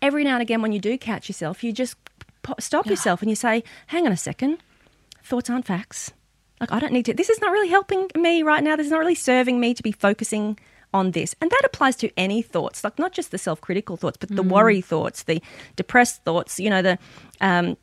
every 0.01 0.23
now 0.23 0.33
and 0.33 0.41
again 0.41 0.61
when 0.61 0.71
you 0.73 0.79
do 0.79 0.97
catch 0.97 1.27
yourself, 1.29 1.63
you 1.63 1.71
just 1.71 1.95
po- 2.43 2.55
stop 2.59 2.85
yourself 2.85 3.21
and 3.21 3.29
you 3.29 3.35
say, 3.35 3.63
"Hang 3.87 4.05
on 4.05 4.11
a 4.11 4.17
second, 4.17 4.57
thoughts 5.23 5.49
aren't 5.49 5.65
facts. 5.65 6.11
Like 6.59 6.71
I 6.71 6.79
don't 6.79 6.93
need 6.93 7.05
to. 7.05 7.13
This 7.13 7.29
is 7.29 7.39
not 7.41 7.51
really 7.51 7.69
helping 7.69 8.09
me 8.15 8.43
right 8.43 8.63
now. 8.63 8.75
This 8.75 8.85
is 8.87 8.91
not 8.91 8.99
really 8.99 9.15
serving 9.15 9.59
me 9.59 9.73
to 9.73 9.83
be 9.83 9.91
focusing." 9.91 10.57
On 10.93 11.11
this, 11.11 11.35
and 11.41 11.51
that 11.51 11.61
applies 11.65 11.97
to 11.97 12.09
any 12.15 12.41
thoughts, 12.41 12.81
like 12.81 12.97
not 12.97 13.11
just 13.11 13.31
the 13.31 13.37
self-critical 13.37 13.97
thoughts, 13.97 14.15
but 14.15 14.33
the 14.33 14.41
worry 14.41 14.79
thoughts, 14.79 15.23
the 15.23 15.41
depressed 15.75 16.23
thoughts. 16.23 16.57
You 16.57 16.69
know, 16.69 16.81
the 16.81 16.97
um, 17.41 17.75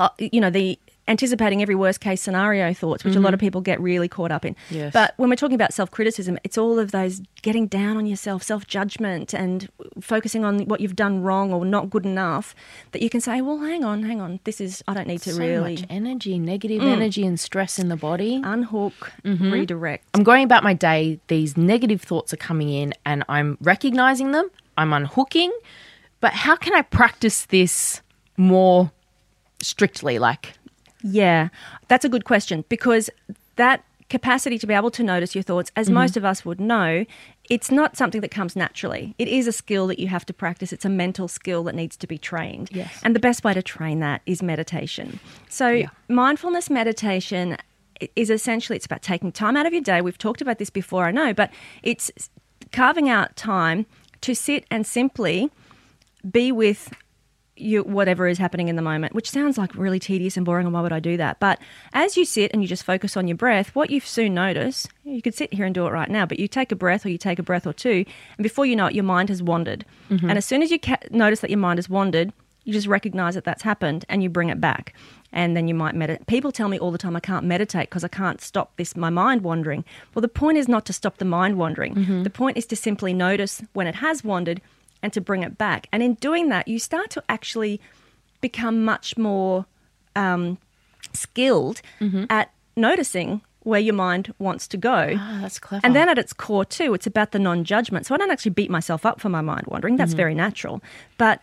uh, 0.00 0.08
you 0.18 0.40
know, 0.40 0.50
the 0.50 0.76
anticipating 1.06 1.60
every 1.60 1.74
worst 1.74 2.00
case 2.00 2.22
scenario 2.22 2.72
thoughts, 2.72 3.04
which 3.04 3.14
a 3.14 3.20
lot 3.20 3.34
of 3.34 3.40
people 3.40 3.60
get 3.60 3.78
really 3.80 4.08
caught 4.08 4.30
up 4.32 4.44
in. 4.44 4.56
Yes. 4.70 4.92
But 4.92 5.12
when 5.18 5.28
we're 5.28 5.36
talking 5.36 5.54
about 5.54 5.74
self 5.74 5.90
criticism, 5.90 6.38
it's 6.44 6.56
all 6.56 6.78
of 6.78 6.92
those 6.92 7.20
getting 7.42 7.66
down 7.66 7.96
on 7.98 8.06
yourself, 8.06 8.42
self 8.42 8.66
judgment, 8.66 9.34
and 9.34 9.68
focusing 10.00 10.44
on 10.44 10.60
what 10.60 10.80
you've 10.80 10.96
done 10.96 11.22
wrong 11.22 11.52
or 11.52 11.64
not 11.66 11.90
good 11.90 12.06
enough. 12.06 12.54
That 12.92 13.02
you 13.02 13.10
can 13.10 13.20
say, 13.20 13.42
well, 13.42 13.58
hang 13.58 13.84
on, 13.84 14.02
hang 14.04 14.20
on, 14.20 14.40
this 14.44 14.60
is, 14.60 14.82
I 14.88 14.94
don't 14.94 15.06
need 15.06 15.20
to 15.22 15.32
so 15.34 15.38
really 15.40 15.74
much 15.76 15.84
energy, 15.90 16.38
negative 16.38 16.82
energy, 16.82 17.26
and 17.26 17.38
stress 17.38 17.78
in 17.78 17.88
the 17.88 17.96
body. 17.96 18.40
unhook, 18.42 19.12
Mm-hmm. 19.24 19.52
redirect. 19.52 20.04
I'm 20.14 20.22
going 20.22 20.44
about 20.44 20.62
my 20.64 20.72
day. 20.74 21.20
These 21.28 21.56
negative 21.56 22.00
thoughts 22.02 22.32
are 22.32 22.36
coming 22.38 22.68
in, 22.70 22.94
and 23.04 23.24
I'm 23.28 23.58
recognizing 23.60 24.32
them. 24.32 24.48
I'm 24.78 24.92
unhooking. 24.92 25.52
But 26.20 26.32
how 26.32 26.56
can 26.56 26.74
I 26.74 26.82
practice 26.82 27.44
this 27.46 28.00
more 28.38 28.90
strictly? 29.60 30.18
Like, 30.18 30.54
Yeah, 31.04 31.50
that's 31.88 32.04
a 32.04 32.08
good 32.08 32.24
question 32.24 32.64
because 32.68 33.10
that 33.56 33.84
capacity 34.10 34.58
to 34.58 34.66
be 34.66 34.74
able 34.74 34.90
to 34.90 35.02
notice 35.02 35.34
your 35.34 35.42
thoughts, 35.42 35.70
as 35.76 35.86
Mm-hmm. 35.86 35.94
most 35.94 36.16
of 36.16 36.24
us 36.24 36.44
would 36.44 36.60
know, 36.60 37.04
it's 37.50 37.70
not 37.70 37.96
something 37.96 38.20
that 38.22 38.30
comes 38.30 38.56
naturally. 38.56 39.14
It 39.18 39.28
is 39.28 39.46
a 39.46 39.52
skill 39.52 39.86
that 39.88 39.98
you 39.98 40.08
have 40.08 40.24
to 40.26 40.32
practice. 40.32 40.72
It's 40.72 40.84
a 40.84 40.88
mental 40.90 41.28
skill 41.28 41.62
that 41.64 41.74
needs 41.74 41.96
to 41.98 42.06
be 42.06 42.16
trained. 42.18 42.70
Yes. 42.72 43.00
And 43.02 43.14
the 43.14 43.20
best 43.20 43.44
way 43.44 43.54
to 43.54 43.62
train 43.62 44.00
that 44.00 44.22
is 44.26 44.42
meditation. 44.42 45.20
So, 45.48 45.84
mindfulness 46.08 46.70
meditation 46.70 47.56
is 48.16 48.30
essentially 48.30 48.76
it's 48.76 48.86
about 48.86 49.02
taking 49.02 49.30
time 49.30 49.56
out 49.56 49.66
of 49.66 49.72
your 49.72 49.82
day. 49.82 50.00
We've 50.00 50.18
talked 50.18 50.40
about 50.40 50.58
this 50.58 50.70
before, 50.70 51.04
I 51.04 51.10
know, 51.10 51.32
but 51.32 51.50
it's 51.82 52.10
carving 52.72 53.08
out 53.08 53.36
time 53.36 53.86
to 54.22 54.34
sit 54.34 54.64
and 54.70 54.86
simply 54.86 55.50
be 56.30 56.50
with 56.50 56.92
you 57.56 57.82
whatever 57.82 58.26
is 58.26 58.38
happening 58.38 58.68
in 58.68 58.76
the 58.76 58.82
moment, 58.82 59.14
which 59.14 59.30
sounds 59.30 59.56
like 59.56 59.74
really 59.74 59.98
tedious 59.98 60.36
and 60.36 60.44
boring, 60.44 60.66
and 60.66 60.74
why 60.74 60.80
would 60.80 60.92
I 60.92 61.00
do 61.00 61.16
that? 61.16 61.38
But 61.40 61.60
as 61.92 62.16
you 62.16 62.24
sit 62.24 62.50
and 62.52 62.62
you 62.62 62.68
just 62.68 62.84
focus 62.84 63.16
on 63.16 63.28
your 63.28 63.36
breath, 63.36 63.74
what 63.74 63.90
you 63.90 64.00
soon 64.00 64.34
notice, 64.34 64.88
you 65.04 65.22
could 65.22 65.34
sit 65.34 65.52
here 65.54 65.64
and 65.64 65.74
do 65.74 65.86
it 65.86 65.90
right 65.90 66.10
now, 66.10 66.26
but 66.26 66.38
you 66.38 66.48
take 66.48 66.72
a 66.72 66.76
breath 66.76 67.06
or 67.06 67.10
you 67.10 67.18
take 67.18 67.38
a 67.38 67.44
breath 67.44 67.66
or 67.66 67.72
two, 67.72 68.04
and 68.36 68.42
before 68.42 68.66
you 68.66 68.76
know 68.76 68.86
it, 68.86 68.94
your 68.94 69.04
mind 69.04 69.28
has 69.28 69.42
wandered. 69.42 69.84
Mm-hmm. 70.10 70.28
And 70.28 70.38
as 70.38 70.44
soon 70.44 70.62
as 70.62 70.70
you 70.70 70.78
ca- 70.78 70.98
notice 71.10 71.40
that 71.40 71.50
your 71.50 71.58
mind 71.58 71.78
has 71.78 71.88
wandered, 71.88 72.32
you 72.64 72.72
just 72.72 72.86
recognize 72.86 73.34
that 73.34 73.44
that's 73.44 73.62
happened 73.62 74.04
and 74.08 74.22
you 74.22 74.28
bring 74.28 74.48
it 74.48 74.60
back. 74.60 74.94
And 75.32 75.56
then 75.56 75.68
you 75.68 75.74
might 75.74 75.94
meditate. 75.94 76.26
People 76.26 76.52
tell 76.52 76.68
me 76.68 76.78
all 76.78 76.92
the 76.92 76.98
time 76.98 77.16
I 77.16 77.20
can't 77.20 77.44
meditate 77.44 77.90
because 77.90 78.04
I 78.04 78.08
can't 78.08 78.40
stop 78.40 78.76
this 78.76 78.96
my 78.96 79.10
mind 79.10 79.42
wandering. 79.42 79.84
Well, 80.14 80.22
the 80.22 80.28
point 80.28 80.58
is 80.58 80.68
not 80.68 80.86
to 80.86 80.92
stop 80.92 81.18
the 81.18 81.24
mind 81.24 81.58
wandering. 81.58 81.94
Mm-hmm. 81.94 82.22
The 82.22 82.30
point 82.30 82.56
is 82.56 82.66
to 82.66 82.76
simply 82.76 83.12
notice 83.12 83.60
when 83.72 83.86
it 83.86 83.96
has 83.96 84.22
wandered 84.24 84.62
and 85.04 85.12
to 85.12 85.20
bring 85.20 85.42
it 85.42 85.58
back. 85.58 85.86
And 85.92 86.02
in 86.02 86.14
doing 86.14 86.48
that, 86.48 86.66
you 86.66 86.78
start 86.78 87.10
to 87.10 87.22
actually 87.28 87.78
become 88.40 88.84
much 88.84 89.18
more 89.18 89.66
um, 90.16 90.58
skilled 91.12 91.82
mm-hmm. 92.00 92.24
at 92.30 92.50
noticing 92.74 93.42
where 93.60 93.80
your 93.80 93.94
mind 93.94 94.32
wants 94.38 94.66
to 94.68 94.78
go. 94.78 95.10
oh, 95.12 95.38
that's 95.42 95.58
clever. 95.58 95.84
And 95.86 95.94
then 95.94 96.08
at 96.08 96.18
its 96.18 96.32
core, 96.32 96.64
too, 96.64 96.94
it's 96.94 97.06
about 97.06 97.32
the 97.32 97.38
non 97.38 97.64
judgment. 97.64 98.06
So 98.06 98.14
I 98.14 98.18
don't 98.18 98.30
actually 98.30 98.52
beat 98.52 98.70
myself 98.70 99.04
up 99.04 99.20
for 99.20 99.28
my 99.28 99.42
mind 99.42 99.66
wandering. 99.66 99.96
That's 99.96 100.12
mm-hmm. 100.12 100.16
very 100.16 100.34
natural. 100.34 100.82
But 101.18 101.40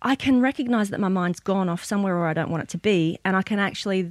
I 0.00 0.14
can 0.14 0.40
recognize 0.40 0.88
that 0.88 0.98
my 0.98 1.08
mind's 1.08 1.38
gone 1.38 1.68
off 1.68 1.84
somewhere 1.84 2.16
where 2.16 2.26
I 2.26 2.32
don't 2.32 2.50
want 2.50 2.62
it 2.62 2.70
to 2.70 2.78
be. 2.78 3.18
And 3.26 3.36
I 3.36 3.42
can 3.42 3.58
actually 3.58 4.10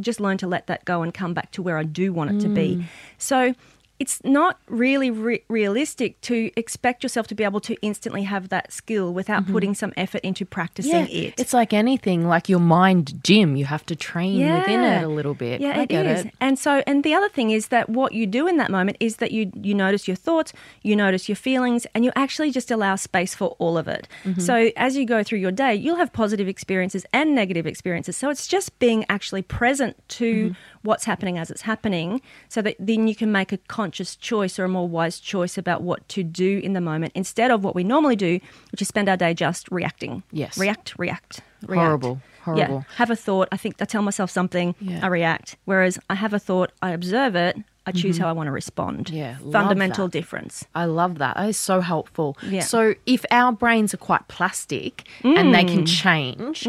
just 0.00 0.20
learn 0.20 0.36
to 0.38 0.48
let 0.48 0.66
that 0.66 0.84
go 0.84 1.02
and 1.02 1.14
come 1.14 1.32
back 1.32 1.52
to 1.52 1.62
where 1.62 1.78
I 1.78 1.84
do 1.84 2.12
want 2.12 2.32
it 2.32 2.40
to 2.40 2.48
be. 2.48 2.76
Mm. 2.76 2.84
So 3.18 3.54
it's 4.02 4.20
not 4.24 4.58
really 4.66 5.12
re- 5.12 5.44
realistic 5.48 6.20
to 6.22 6.50
expect 6.56 7.04
yourself 7.04 7.28
to 7.28 7.36
be 7.36 7.44
able 7.44 7.60
to 7.60 7.76
instantly 7.82 8.24
have 8.24 8.48
that 8.48 8.72
skill 8.72 9.14
without 9.14 9.46
putting 9.46 9.74
some 9.74 9.92
effort 9.96 10.20
into 10.22 10.44
practicing 10.44 11.06
yeah, 11.06 11.28
it. 11.28 11.34
it's 11.38 11.54
like 11.54 11.72
anything, 11.72 12.26
like 12.26 12.48
your 12.48 12.58
mind 12.58 13.22
gym. 13.22 13.54
You 13.54 13.64
have 13.66 13.86
to 13.86 13.94
train 13.94 14.40
within 14.40 14.80
it 14.82 15.04
a 15.04 15.06
little 15.06 15.34
bit. 15.34 15.60
Yeah, 15.60 15.78
I 15.78 15.82
it 15.82 15.88
get 15.88 16.06
is. 16.06 16.24
it. 16.24 16.34
And 16.40 16.58
so, 16.58 16.82
and 16.84 17.04
the 17.04 17.14
other 17.14 17.28
thing 17.28 17.50
is 17.52 17.68
that 17.68 17.88
what 17.88 18.12
you 18.12 18.26
do 18.26 18.48
in 18.48 18.56
that 18.56 18.72
moment 18.72 18.96
is 18.98 19.18
that 19.18 19.30
you 19.30 19.52
you 19.54 19.72
notice 19.72 20.08
your 20.08 20.16
thoughts, 20.16 20.52
you 20.82 20.96
notice 20.96 21.28
your 21.28 21.36
feelings, 21.36 21.86
and 21.94 22.04
you 22.04 22.10
actually 22.16 22.50
just 22.50 22.72
allow 22.72 22.96
space 22.96 23.36
for 23.36 23.54
all 23.60 23.78
of 23.78 23.86
it. 23.86 24.08
Mm-hmm. 24.24 24.40
So 24.40 24.72
as 24.76 24.96
you 24.96 25.06
go 25.06 25.22
through 25.22 25.38
your 25.38 25.52
day, 25.52 25.76
you'll 25.76 26.02
have 26.02 26.12
positive 26.12 26.48
experiences 26.48 27.06
and 27.12 27.36
negative 27.36 27.68
experiences. 27.68 28.16
So 28.16 28.30
it's 28.30 28.48
just 28.48 28.76
being 28.80 29.04
actually 29.08 29.42
present 29.42 29.96
to 30.18 30.32
Mm-hmm. 30.32 30.71
What's 30.82 31.04
happening 31.04 31.38
as 31.38 31.50
it's 31.50 31.62
happening, 31.62 32.20
so 32.48 32.60
that 32.62 32.76
then 32.78 33.08
you 33.08 33.14
can 33.14 33.30
make 33.32 33.52
a 33.52 33.56
conscious 33.58 34.16
choice 34.16 34.58
or 34.58 34.64
a 34.64 34.68
more 34.68 34.88
wise 34.88 35.18
choice 35.20 35.56
about 35.56 35.82
what 35.82 36.08
to 36.10 36.22
do 36.22 36.60
in 36.62 36.72
the 36.72 36.80
moment 36.80 37.12
instead 37.14 37.50
of 37.50 37.64
what 37.64 37.74
we 37.74 37.84
normally 37.84 38.16
do, 38.16 38.40
which 38.70 38.82
is 38.82 38.88
spend 38.88 39.08
our 39.08 39.16
day 39.16 39.34
just 39.34 39.70
reacting. 39.70 40.22
Yes. 40.32 40.58
react, 40.58 40.94
react. 40.98 41.40
react. 41.66 41.84
Horrible. 41.86 42.20
Horrible. 42.44 42.84
have 42.96 43.10
a 43.10 43.14
thought. 43.16 43.48
I 43.52 43.56
think 43.56 43.76
I 43.80 43.84
tell 43.84 44.02
myself 44.02 44.30
something, 44.30 44.74
Yeah. 44.80 45.00
I 45.02 45.06
react. 45.06 45.56
Whereas 45.64 45.98
I 46.10 46.14
have 46.16 46.32
a 46.34 46.40
thought, 46.40 46.72
I 46.82 46.90
observe 46.90 47.36
it, 47.36 47.56
I 47.84 47.90
choose 47.92 48.16
how 48.16 48.28
I 48.28 48.32
want 48.32 48.46
to 48.46 48.52
respond. 48.52 49.10
Yeah, 49.10 49.36
fundamental 49.50 50.06
difference. 50.08 50.64
I 50.74 50.84
love 50.84 51.18
that. 51.18 51.36
That 51.36 51.48
is 51.48 51.56
so 51.56 51.80
helpful. 51.80 52.36
Yeah. 52.48 52.60
So, 52.60 52.94
if 53.06 53.24
our 53.30 53.50
brains 53.52 53.92
are 53.92 53.96
quite 53.98 54.28
plastic 54.28 55.04
and 55.24 55.52
they 55.54 55.64
Mm. 55.64 55.68
can 55.68 55.86
change, 55.86 56.66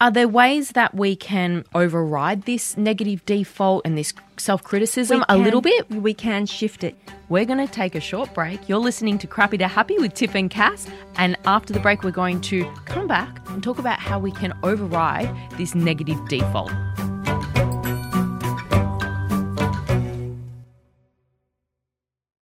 are 0.00 0.10
there 0.10 0.28
ways 0.28 0.72
that 0.72 0.94
we 0.94 1.16
can 1.16 1.64
override 1.74 2.42
this 2.42 2.76
negative 2.76 3.24
default 3.24 3.86
and 3.86 3.96
this 3.96 4.12
self 4.36 4.62
criticism 4.62 5.24
a 5.28 5.36
little 5.38 5.60
bit? 5.62 5.88
We 5.90 6.12
can 6.12 6.44
shift 6.46 6.84
it. 6.84 6.96
We're 7.30 7.46
going 7.46 7.66
to 7.66 7.72
take 7.72 7.94
a 7.94 8.00
short 8.00 8.34
break. 8.34 8.68
You're 8.68 8.78
listening 8.78 9.16
to 9.18 9.26
Crappy 9.26 9.56
to 9.58 9.68
Happy 9.68 9.96
with 9.98 10.12
Tiff 10.12 10.34
and 10.34 10.50
Cass. 10.50 10.86
And 11.16 11.36
after 11.46 11.72
the 11.72 11.80
break, 11.80 12.02
we're 12.02 12.10
going 12.10 12.42
to 12.42 12.70
come 12.84 13.06
back 13.06 13.40
and 13.48 13.62
talk 13.62 13.78
about 13.78 13.98
how 14.00 14.18
we 14.18 14.32
can 14.32 14.52
override 14.62 15.34
this 15.56 15.74
negative 15.74 16.18
default. 16.28 16.72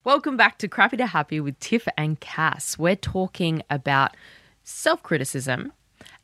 Welcome 0.05 0.37
back 0.37 0.59
to 0.59 0.67
Crappy 0.67 0.97
to 0.97 1.07
Happy 1.07 1.39
with 1.39 1.59
Tiff 1.59 1.87
and 1.97 2.19
Cass. 2.19 2.77
We're 2.77 2.95
talking 2.95 3.63
about 3.71 4.15
self 4.63 5.01
criticism 5.01 5.73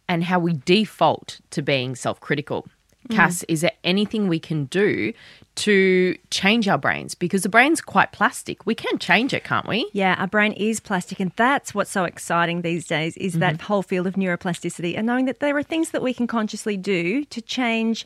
and 0.07 0.23
how 0.23 0.37
we 0.37 0.53
default 0.53 1.39
to 1.49 1.63
being 1.63 1.95
self 1.95 2.19
critical. 2.19 2.67
Cass, 3.09 3.41
is 3.49 3.61
there 3.61 3.71
anything 3.83 4.27
we 4.27 4.39
can 4.39 4.65
do 4.65 5.11
to 5.55 6.15
change 6.29 6.67
our 6.67 6.77
brains? 6.77 7.15
Because 7.15 7.41
the 7.41 7.49
brain's 7.49 7.81
quite 7.81 8.11
plastic. 8.11 8.63
We 8.67 8.75
can 8.75 8.99
change 8.99 9.33
it, 9.33 9.43
can't 9.43 9.67
we? 9.67 9.89
Yeah, 9.91 10.15
our 10.19 10.27
brain 10.27 10.53
is 10.53 10.79
plastic, 10.79 11.19
and 11.19 11.31
that's 11.35 11.73
what's 11.73 11.89
so 11.89 12.03
exciting 12.03 12.61
these 12.61 12.85
days 12.85 13.17
is 13.17 13.39
that 13.39 13.55
Mm-hmm. 13.55 13.63
whole 13.63 13.81
field 13.81 14.05
of 14.05 14.13
neuroplasticity 14.13 14.95
and 14.95 15.07
knowing 15.07 15.25
that 15.25 15.39
there 15.39 15.57
are 15.57 15.63
things 15.63 15.89
that 15.89 16.03
we 16.03 16.13
can 16.13 16.27
consciously 16.27 16.77
do 16.77 17.25
to 17.25 17.41
change, 17.41 18.05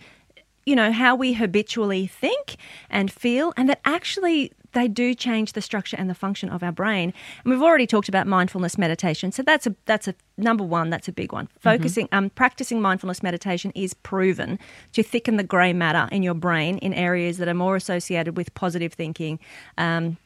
you 0.65 0.75
know, 0.77 0.93
how 0.93 1.13
we 1.15 1.33
habitually 1.33 2.07
think 2.07 2.55
and 2.89 3.11
feel, 3.11 3.53
and 3.57 3.67
that 3.69 3.81
actually 3.83 4.53
they 4.75 4.87
do 4.87 5.15
change 5.15 5.53
the 5.53 5.61
structure 5.61 5.97
and 5.97 6.09
the 6.09 6.13
function 6.13 6.49
of 6.49 6.61
our 6.61 6.71
brain. 6.71 7.13
And 7.43 7.51
we've 7.51 7.63
already 7.63 7.87
talked 7.87 8.07
about 8.07 8.27
mindfulness 8.27 8.77
meditation, 8.77 9.31
so 9.31 9.41
that's 9.41 9.65
a 9.65 9.75
that's 9.85 10.07
a 10.07 10.13
number 10.37 10.63
one. 10.63 10.91
That's 10.91 11.07
a 11.07 11.13
big 11.13 11.33
one. 11.33 11.49
Focusing, 11.59 12.07
um, 12.11 12.29
practicing 12.29 12.81
mindfulness 12.81 13.23
meditation 13.23 13.71
is 13.73 13.93
proven 13.93 14.59
to 14.93 15.01
thicken 15.01 15.37
the 15.37 15.43
grey 15.43 15.73
matter 15.73 16.07
in 16.11 16.21
your 16.21 16.35
brain 16.35 16.77
in 16.79 16.93
areas 16.93 17.37
that 17.37 17.47
are 17.47 17.53
more 17.55 17.75
associated 17.75 18.37
with 18.37 18.53
positive 18.53 18.93
thinking. 18.93 19.39
Um, 19.77 20.17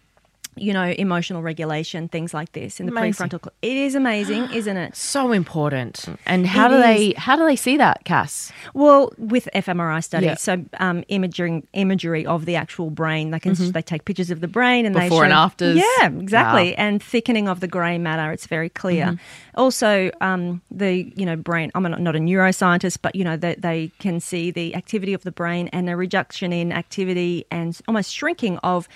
you 0.56 0.74
know, 0.74 0.94
emotional 0.98 1.42
regulation, 1.42 2.10
things 2.10 2.34
like 2.34 2.52
this 2.52 2.80
in 2.80 2.86
the 2.86 2.92
Amazing. 2.92 3.30
prefrontal. 3.30 3.48
It 3.62 3.78
is 3.78 3.96
amazing, 3.96 4.50
isn't 4.54 4.76
it? 4.78 4.96
So 4.96 5.32
important. 5.32 6.06
And 6.26 6.46
how 6.46 6.68
It 6.68 6.70
do 6.76 6.82
they 6.82 7.14
how 7.18 7.36
do 7.38 7.46
they 7.46 7.56
see 7.56 7.78
that, 7.78 8.04
Cass? 8.04 8.52
Well, 8.74 9.14
with 9.18 9.48
fMRI 9.54 10.04
studies, 10.04 10.26
Yeah. 10.28 10.36
so 10.36 10.66
um, 10.80 11.04
imaging 11.08 11.66
imagery 11.74 12.26
of 12.26 12.46
the 12.46 12.56
actual 12.58 12.90
brain, 12.90 13.32
they 13.32 13.40
can 13.40 13.54
they 13.72 13.82
take 13.82 14.06
pictures 14.06 14.32
of 14.32 14.42
the 14.42 14.48
brain 14.48 14.86
and 14.86 14.96
Mm-hmm. 14.96 15.06
Before 15.06 15.22
they 15.22 15.26
and 15.32 15.34
show, 15.34 15.40
afters. 15.40 15.78
Yeah, 15.78 16.08
exactly, 16.20 16.70
Wow. 16.72 16.76
and 16.78 17.02
thickening 17.02 17.48
of 17.48 17.60
the 17.62 17.68
grey 17.68 17.98
matter. 17.98 18.32
It's 18.32 18.48
very 18.48 18.70
clear. 18.70 19.06
Mm-hmm. 19.06 19.60
Also, 19.60 20.12
um, 20.22 20.62
the 20.72 21.12
you 21.16 21.26
know 21.26 21.36
brain. 21.36 21.72
I'm 21.76 21.84
not, 21.84 22.02
not 22.02 22.16
a 22.16 22.20
neuroscientist, 22.20 23.00
but 23.02 23.16
you 23.16 23.24
know 23.24 23.38
they, 23.38 23.56
they 23.56 23.92
can 24.00 24.20
see 24.20 24.52
the 24.52 24.76
activity 24.76 25.14
of 25.14 25.24
the 25.24 25.32
brain 25.32 25.70
and 25.70 25.90
a 25.90 25.96
reduction 25.96 26.52
in 26.52 26.72
activity 26.72 27.46
and 27.52 27.80
almost 27.88 28.14
shrinking 28.14 28.58
of. 28.60 28.88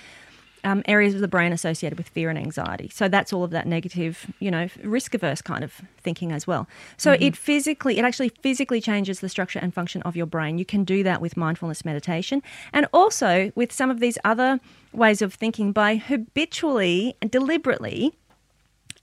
Um, 0.64 0.82
areas 0.86 1.14
of 1.14 1.20
the 1.20 1.28
brain 1.28 1.52
associated 1.52 1.98
with 1.98 2.08
fear 2.08 2.30
and 2.30 2.38
anxiety. 2.38 2.88
So 2.88 3.06
that's 3.06 3.34
all 3.34 3.44
of 3.44 3.50
that 3.50 3.66
negative, 3.66 4.32
you 4.38 4.50
know, 4.50 4.68
risk 4.82 5.14
averse 5.14 5.42
kind 5.42 5.62
of 5.62 5.82
thinking 6.02 6.32
as 6.32 6.46
well. 6.46 6.66
So 6.96 7.12
it 7.20 7.36
physically, 7.36 7.98
it 7.98 8.04
actually 8.04 8.30
physically 8.40 8.80
changes 8.80 9.20
the 9.20 9.28
structure 9.28 9.58
and 9.58 9.74
function 9.74 10.00
of 10.02 10.16
your 10.16 10.24
brain. 10.24 10.56
You 10.56 10.64
can 10.64 10.84
do 10.84 11.02
that 11.02 11.20
with 11.20 11.36
mindfulness 11.36 11.84
meditation 11.84 12.42
and 12.72 12.86
also 12.94 13.52
with 13.54 13.72
some 13.72 13.90
of 13.90 14.00
these 14.00 14.16
other 14.24 14.58
ways 14.92 15.20
of 15.20 15.34
thinking 15.34 15.72
by 15.72 15.96
habitually 15.96 17.14
and 17.20 17.30
deliberately 17.30 18.14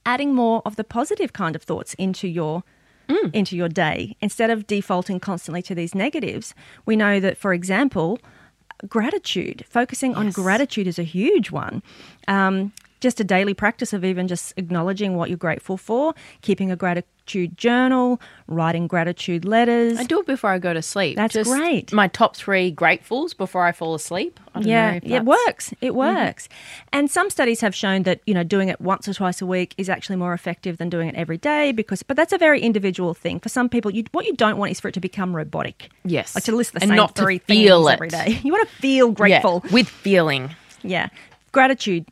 adding 0.03 0.33
more 0.33 0.63
of 0.65 0.77
the 0.77 0.83
positive 0.83 1.31
kind 1.31 1.55
of 1.55 1.61
thoughts 1.61 1.93
into 1.93 2.27
your 2.27 2.63
into 3.33 3.55
your 3.55 3.69
day 3.69 4.15
instead 4.21 4.49
of 4.49 4.65
defaulting 4.67 5.19
constantly 5.19 5.61
to 5.61 5.75
these 5.75 5.93
negatives. 5.93 6.55
We 6.85 6.95
know 6.95 7.19
that, 7.19 7.37
for 7.37 7.53
example, 7.53 8.19
gratitude, 8.87 9.65
focusing 9.69 10.15
on 10.15 10.31
gratitude 10.31 10.87
is 10.87 10.99
a 10.99 11.03
huge 11.03 11.51
one. 11.51 11.81
Um, 12.27 12.73
just 13.01 13.19
a 13.19 13.23
daily 13.23 13.53
practice 13.53 13.91
of 13.93 14.05
even 14.05 14.27
just 14.27 14.53
acknowledging 14.57 15.15
what 15.15 15.29
you're 15.29 15.37
grateful 15.37 15.75
for, 15.75 16.13
keeping 16.41 16.71
a 16.71 16.75
gratitude 16.75 17.57
journal, 17.57 18.21
writing 18.47 18.87
gratitude 18.87 19.43
letters. 19.43 19.97
I 19.99 20.03
do 20.03 20.19
it 20.19 20.25
before 20.27 20.49
I 20.51 20.59
go 20.59 20.73
to 20.73 20.81
sleep. 20.81 21.15
That's 21.17 21.33
Just 21.33 21.49
great. 21.49 21.91
My 21.91 22.07
top 22.07 22.35
three 22.35 22.71
gratefuls 22.73 23.35
before 23.35 23.65
I 23.65 23.71
fall 23.71 23.95
asleep. 23.95 24.39
I 24.53 24.59
don't 24.59 24.67
know 24.67 24.71
yeah, 24.71 24.99
it 25.17 25.25
works. 25.25 25.73
It 25.81 25.91
mhm. 25.91 25.95
works. 25.95 26.47
And 26.93 27.09
some 27.09 27.29
studies 27.29 27.61
have 27.61 27.73
shown 27.73 28.03
that, 28.03 28.21
you 28.25 28.33
know, 28.33 28.43
doing 28.43 28.69
it 28.69 28.79
once 28.81 29.07
or 29.07 29.13
twice 29.13 29.41
a 29.41 29.45
week 29.45 29.73
is 29.77 29.89
actually 29.89 30.17
more 30.17 30.33
effective 30.33 30.77
than 30.77 30.89
doing 30.89 31.07
it 31.09 31.15
every 31.15 31.37
day 31.37 31.71
because 31.71 32.03
but 32.03 32.15
that's 32.17 32.33
a 32.33 32.37
very 32.37 32.61
individual 32.61 33.13
thing. 33.13 33.39
For 33.39 33.49
some 33.49 33.67
people, 33.69 33.91
you, 33.91 34.03
what 34.11 34.25
you 34.25 34.33
don't 34.35 34.57
want 34.57 34.71
is 34.71 34.79
for 34.79 34.89
it 34.89 34.93
to 34.93 34.99
become 34.99 35.35
robotic. 35.35 35.89
Yes. 36.05 36.35
Like 36.35 36.43
to 36.45 36.55
list 36.55 36.73
the 36.73 36.81
And 36.81 36.89
same 36.89 36.97
not 36.97 37.15
to 37.15 37.23
three 37.23 37.39
feel 37.39 37.85
things 37.87 37.89
it. 37.89 37.93
every 37.93 38.09
day. 38.09 38.39
You 38.43 38.51
want 38.51 38.67
to 38.69 38.75
feel 38.75 39.07
Yeah, 39.07 39.13
grateful. 39.13 39.63
with 39.71 39.87
feeling. 39.89 40.53
Yeah. 40.83 41.09
Gratitude, 41.53 42.05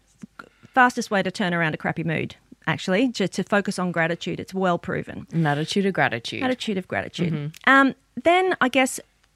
fastest 0.79 1.11
way 1.11 1.21
to 1.21 1.31
turn 1.31 1.53
around 1.53 1.73
a 1.73 1.77
crappy 1.77 2.05
mood, 2.05 2.35
actually, 2.65 3.09
just 3.09 3.33
to 3.33 3.43
focus 3.43 3.77
on 3.77 3.91
gratitude. 3.91 4.39
It's 4.39 4.53
well 4.53 4.79
proven. 4.79 5.27
An 5.33 5.45
attitude 5.45 5.85
of 5.85 5.93
gratitude. 5.93 6.41
Attitude 6.41 6.77
of 6.77 6.87
gratitude. 6.87 7.33
Mm-hmm. 7.33 7.69
Um, 7.73 7.95
then 8.23 8.55
I 8.61 8.69
guess 8.69 8.93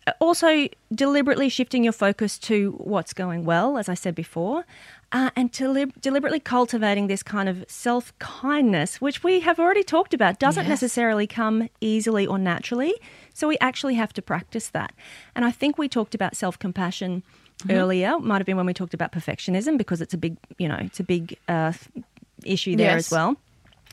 uh, 0.08 0.12
also 0.22 0.50
deliberately 0.94 1.50
shifting 1.50 1.84
your 1.84 1.92
focus 1.94 2.38
to 2.50 2.56
what's 2.94 3.14
going 3.14 3.44
well, 3.44 3.78
as 3.78 3.90
I 3.90 3.94
said 4.04 4.16
before, 4.16 4.64
uh, 5.12 5.30
and 5.36 5.52
to 5.54 5.68
li- 5.70 5.94
deliberately 6.02 6.40
cultivating 6.40 7.08
this 7.08 7.24
kind 7.24 7.50
of 7.50 7.66
self 7.68 8.18
kindness, 8.20 9.02
which 9.02 9.22
we 9.28 9.42
have 9.42 9.60
already 9.60 9.84
talked 9.84 10.14
about, 10.14 10.40
doesn't 10.40 10.64
Yes. 10.64 10.70
necessarily 10.82 11.28
come 11.28 11.58
easily 11.82 12.26
or 12.26 12.38
naturally. 12.40 12.94
So 13.34 13.50
we 13.50 13.58
actually 13.60 13.96
have 13.96 14.14
to 14.14 14.22
practice 14.22 14.70
that. 14.70 14.92
And 15.36 15.44
I 15.44 15.52
think 15.52 15.78
we 15.78 15.88
talked 15.90 16.16
about 16.16 16.38
self 16.38 16.58
compassion. 16.58 17.24
Mm-hmm. 17.64 17.78
Earlier, 17.78 18.20
might 18.20 18.38
have 18.40 18.46
been 18.46 18.58
when 18.58 18.66
we 18.66 18.74
talked 18.74 18.94
about 18.94 19.12
perfectionism 19.12 19.78
because 19.78 20.02
it's 20.02 20.14
a 20.14 20.18
big, 20.18 20.38
you 20.58 20.68
know, 20.68 20.78
it's 20.82 21.00
a 21.00 21.04
big 21.04 21.38
uh, 21.48 21.74
issue 22.44 22.76
there 22.76 22.96
Yes. 22.96 23.08
as 23.08 23.12
well. 23.12 23.38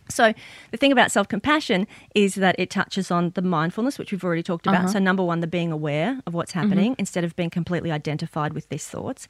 So 0.09 0.35
the 0.73 0.77
thing 0.77 0.91
about 0.91 1.13
self-compassion 1.13 1.87
is 2.17 2.35
that 2.35 2.57
it 2.59 2.69
touches 2.69 3.13
on 3.13 3.31
the 3.31 3.43
mindfulness, 3.43 3.97
which 3.97 4.11
we've 4.11 4.25
already 4.25 4.43
talked 4.43 4.67
about. 4.67 4.91
So 4.91 4.99
number 4.99 5.23
one, 5.23 5.39
the 5.39 5.47
being 5.47 5.71
aware 5.71 6.21
of 6.27 6.35
what's 6.35 6.51
happening 6.51 6.97
instead 6.99 7.23
of 7.23 7.37
being 7.37 7.51
completely 7.51 7.93
identified 7.93 8.53
with 8.53 8.69
these 8.71 8.87
thoughts. 8.89 9.29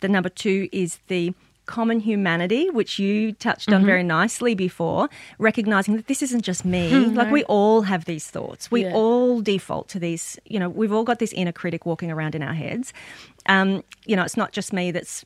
The 0.00 0.08
number 0.08 0.30
two 0.30 0.70
is 0.72 0.98
the 1.08 1.34
common 1.78 1.98
humanity, 2.00 2.68
which 2.70 2.98
you 2.98 3.32
touched 3.32 3.72
on 3.72 3.84
very 3.92 4.02
nicely 4.02 4.54
before, 4.54 5.08
recognizing 5.38 5.96
that 5.96 6.06
this 6.06 6.20
isn't 6.22 6.42
just 6.50 6.64
me. 6.64 6.84
like 7.20 7.30
we 7.30 7.42
all 7.44 7.82
have 7.92 8.04
these 8.04 8.26
thoughts. 8.36 8.70
We 8.70 8.80
Yeah. 8.84 8.92
all 8.94 9.40
default 9.40 9.88
to 9.94 9.98
these, 9.98 10.38
you 10.52 10.58
know, 10.60 10.68
we've 10.68 10.92
all 10.92 11.04
got 11.04 11.18
this 11.18 11.32
inner 11.32 11.52
critic 11.60 11.86
walking 11.86 12.10
around 12.10 12.34
in 12.34 12.42
our 12.42 12.54
heads. 12.64 12.92
Um, 13.46 13.68
you 14.06 14.14
know, 14.16 14.22
it's 14.28 14.36
not 14.36 14.52
just 14.52 14.72
me 14.72 14.90
that's 14.96 15.24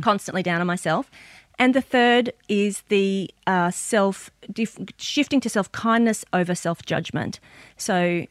constantly 0.00 0.42
down 0.42 0.60
on 0.60 0.66
myself. 0.66 1.10
And 1.58 1.74
the 1.74 1.82
third 1.82 2.32
is 2.48 2.82
the 2.88 3.30
uh, 3.46 3.70
self 3.70 4.30
dif- 4.52 4.78
shifting 4.96 5.40
to 5.40 5.48
self 5.48 5.70
kindness 5.72 6.24
over 6.32 6.54
self 6.54 6.78
judgment. 6.92 7.40
So 7.76 8.26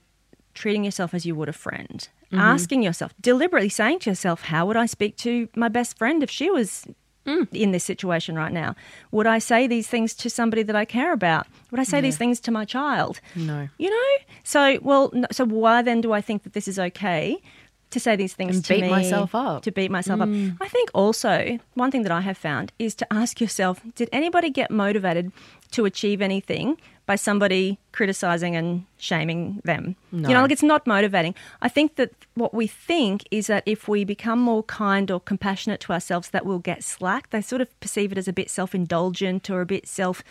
treating 0.53 0.83
yourself 0.83 1.13
as 1.13 1.25
you 1.25 1.35
would 1.35 1.49
a 1.49 1.53
friend, 1.53 2.07
asking 2.33 2.81
yourself 2.83 3.11
deliberately 3.21 3.69
saying 3.69 3.99
to 3.99 4.09
yourself, 4.09 4.39
"How 4.43 4.65
would 4.65 4.77
I 4.77 4.85
speak 4.87 5.13
to 5.17 5.47
my 5.55 5.69
best 5.69 5.97
friend 5.97 6.23
if 6.23 6.29
she 6.29 6.49
was?" 6.49 6.87
Mm. 7.25 7.47
In 7.53 7.71
this 7.71 7.83
situation 7.83 8.35
right 8.35 8.51
now, 8.51 8.75
would 9.11 9.27
I 9.27 9.37
say 9.37 9.67
these 9.67 9.87
things 9.87 10.15
to 10.15 10.29
somebody 10.29 10.63
that 10.63 10.75
I 10.75 10.85
care 10.85 11.13
about? 11.13 11.45
Would 11.69 11.79
I 11.79 11.83
say 11.83 12.01
these 12.01 12.17
things 12.17 12.39
to 12.41 12.51
my 12.51 12.65
child? 12.65 13.21
No. 13.35 13.69
You 13.77 13.89
know, 13.91 14.25
so 14.43 14.79
well, 14.81 15.11
no, 15.13 15.27
so 15.31 15.45
why 15.45 15.83
then 15.83 16.01
do 16.01 16.13
I 16.13 16.21
think 16.21 16.41
that 16.43 16.53
this 16.53 16.67
is 16.67 16.79
okay 16.79 17.39
to 17.91 17.99
say 17.99 18.15
these 18.15 18.33
things 18.33 18.55
And 18.55 18.65
to 18.65 18.73
beat 18.73 18.81
me? 18.83 18.89
myself 18.89 19.35
up. 19.35 19.61
To 19.63 19.71
beat 19.71 19.91
myself 19.91 20.19
up. 20.21 20.29
Mm. 20.29 20.57
I 20.61 20.67
think 20.67 20.89
also 20.95 21.59
one 21.75 21.91
thing 21.91 22.03
that 22.03 22.11
I 22.11 22.21
have 22.21 22.37
found 22.37 22.71
is 22.79 22.95
to 22.95 23.13
ask 23.13 23.39
yourself: 23.39 23.81
Did 23.95 24.09
anybody 24.11 24.49
get 24.49 24.71
motivated 24.71 25.31
to 25.71 25.85
achieve 25.85 26.21
anything 26.21 26.77
by 27.05 27.15
somebody 27.15 27.77
criticizing 27.91 28.55
and 28.55 28.85
shaming 28.97 29.61
them? 29.63 29.95
You 30.11 30.19
know, 30.19 30.41
like 30.41 30.51
it's 30.51 30.63
not 30.63 30.85
motivating. 30.87 31.35
I 31.61 31.69
think 31.69 31.95
that 31.95 32.11
what 32.35 32.53
we 32.53 32.67
think 32.67 33.23
is 33.31 33.47
that 33.47 33.63
if 33.65 33.87
we 33.87 34.03
become 34.05 34.39
more 34.39 34.63
kind 34.63 35.09
or 35.11 35.19
compassionate 35.19 35.79
to 35.81 35.93
ourselves, 35.93 36.29
that 36.29 36.45
we'll 36.45 36.59
get 36.59 36.83
slack. 36.83 37.29
They 37.31 37.41
sort 37.41 37.61
of 37.61 37.79
perceive 37.79 38.11
it 38.11 38.17
as 38.17 38.27
a 38.27 38.33
bit 38.33 38.49
self-indulgent 38.49 39.49
or 39.49 39.61
a 39.61 39.65
bit 39.65 39.87
self 39.87 40.23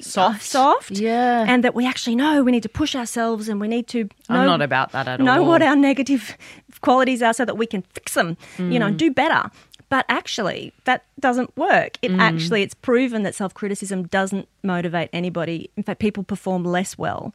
Soft. 0.00 0.42
soft. 0.42 0.90
Yeah. 0.90 1.44
And 1.48 1.64
that 1.64 1.74
we 1.74 1.86
actually 1.86 2.16
know 2.16 2.42
we 2.42 2.50
need 2.52 2.64
to 2.64 2.68
push 2.68 2.94
ourselves 2.94 3.48
and 3.48 3.60
we 3.60 3.68
need 3.68 3.86
to 3.88 4.04
know, 4.28 4.40
I'm 4.40 4.46
not 4.46 4.60
about 4.60 4.92
that 4.92 5.08
at 5.08 5.20
know 5.20 5.38
all. 5.40 5.46
what 5.46 5.62
our 5.62 5.76
negative 5.76 6.36
qualities 6.82 7.22
are 7.22 7.32
so 7.32 7.44
that 7.46 7.56
we 7.56 7.66
can 7.66 7.82
fix 7.94 8.12
them, 8.14 8.36
you 8.58 8.64
Mm. 8.64 8.78
know, 8.80 8.90
do 8.90 9.10
better. 9.10 9.48
But 9.88 10.04
actually, 10.08 10.72
that 10.84 11.04
doesn't 11.20 11.56
work. 11.56 11.98
Mm. 12.02 12.14
It 12.14 12.20
actually, 12.20 12.62
it's 12.62 12.74
proven 12.74 13.22
that 13.22 13.34
self 13.34 13.54
criticism 13.54 14.04
doesn't 14.08 14.48
motivate 14.62 15.10
anybody. 15.12 15.70
In 15.76 15.82
fact, 15.82 16.00
people 16.00 16.24
perform 16.24 16.64
less 16.64 16.98
well 16.98 17.34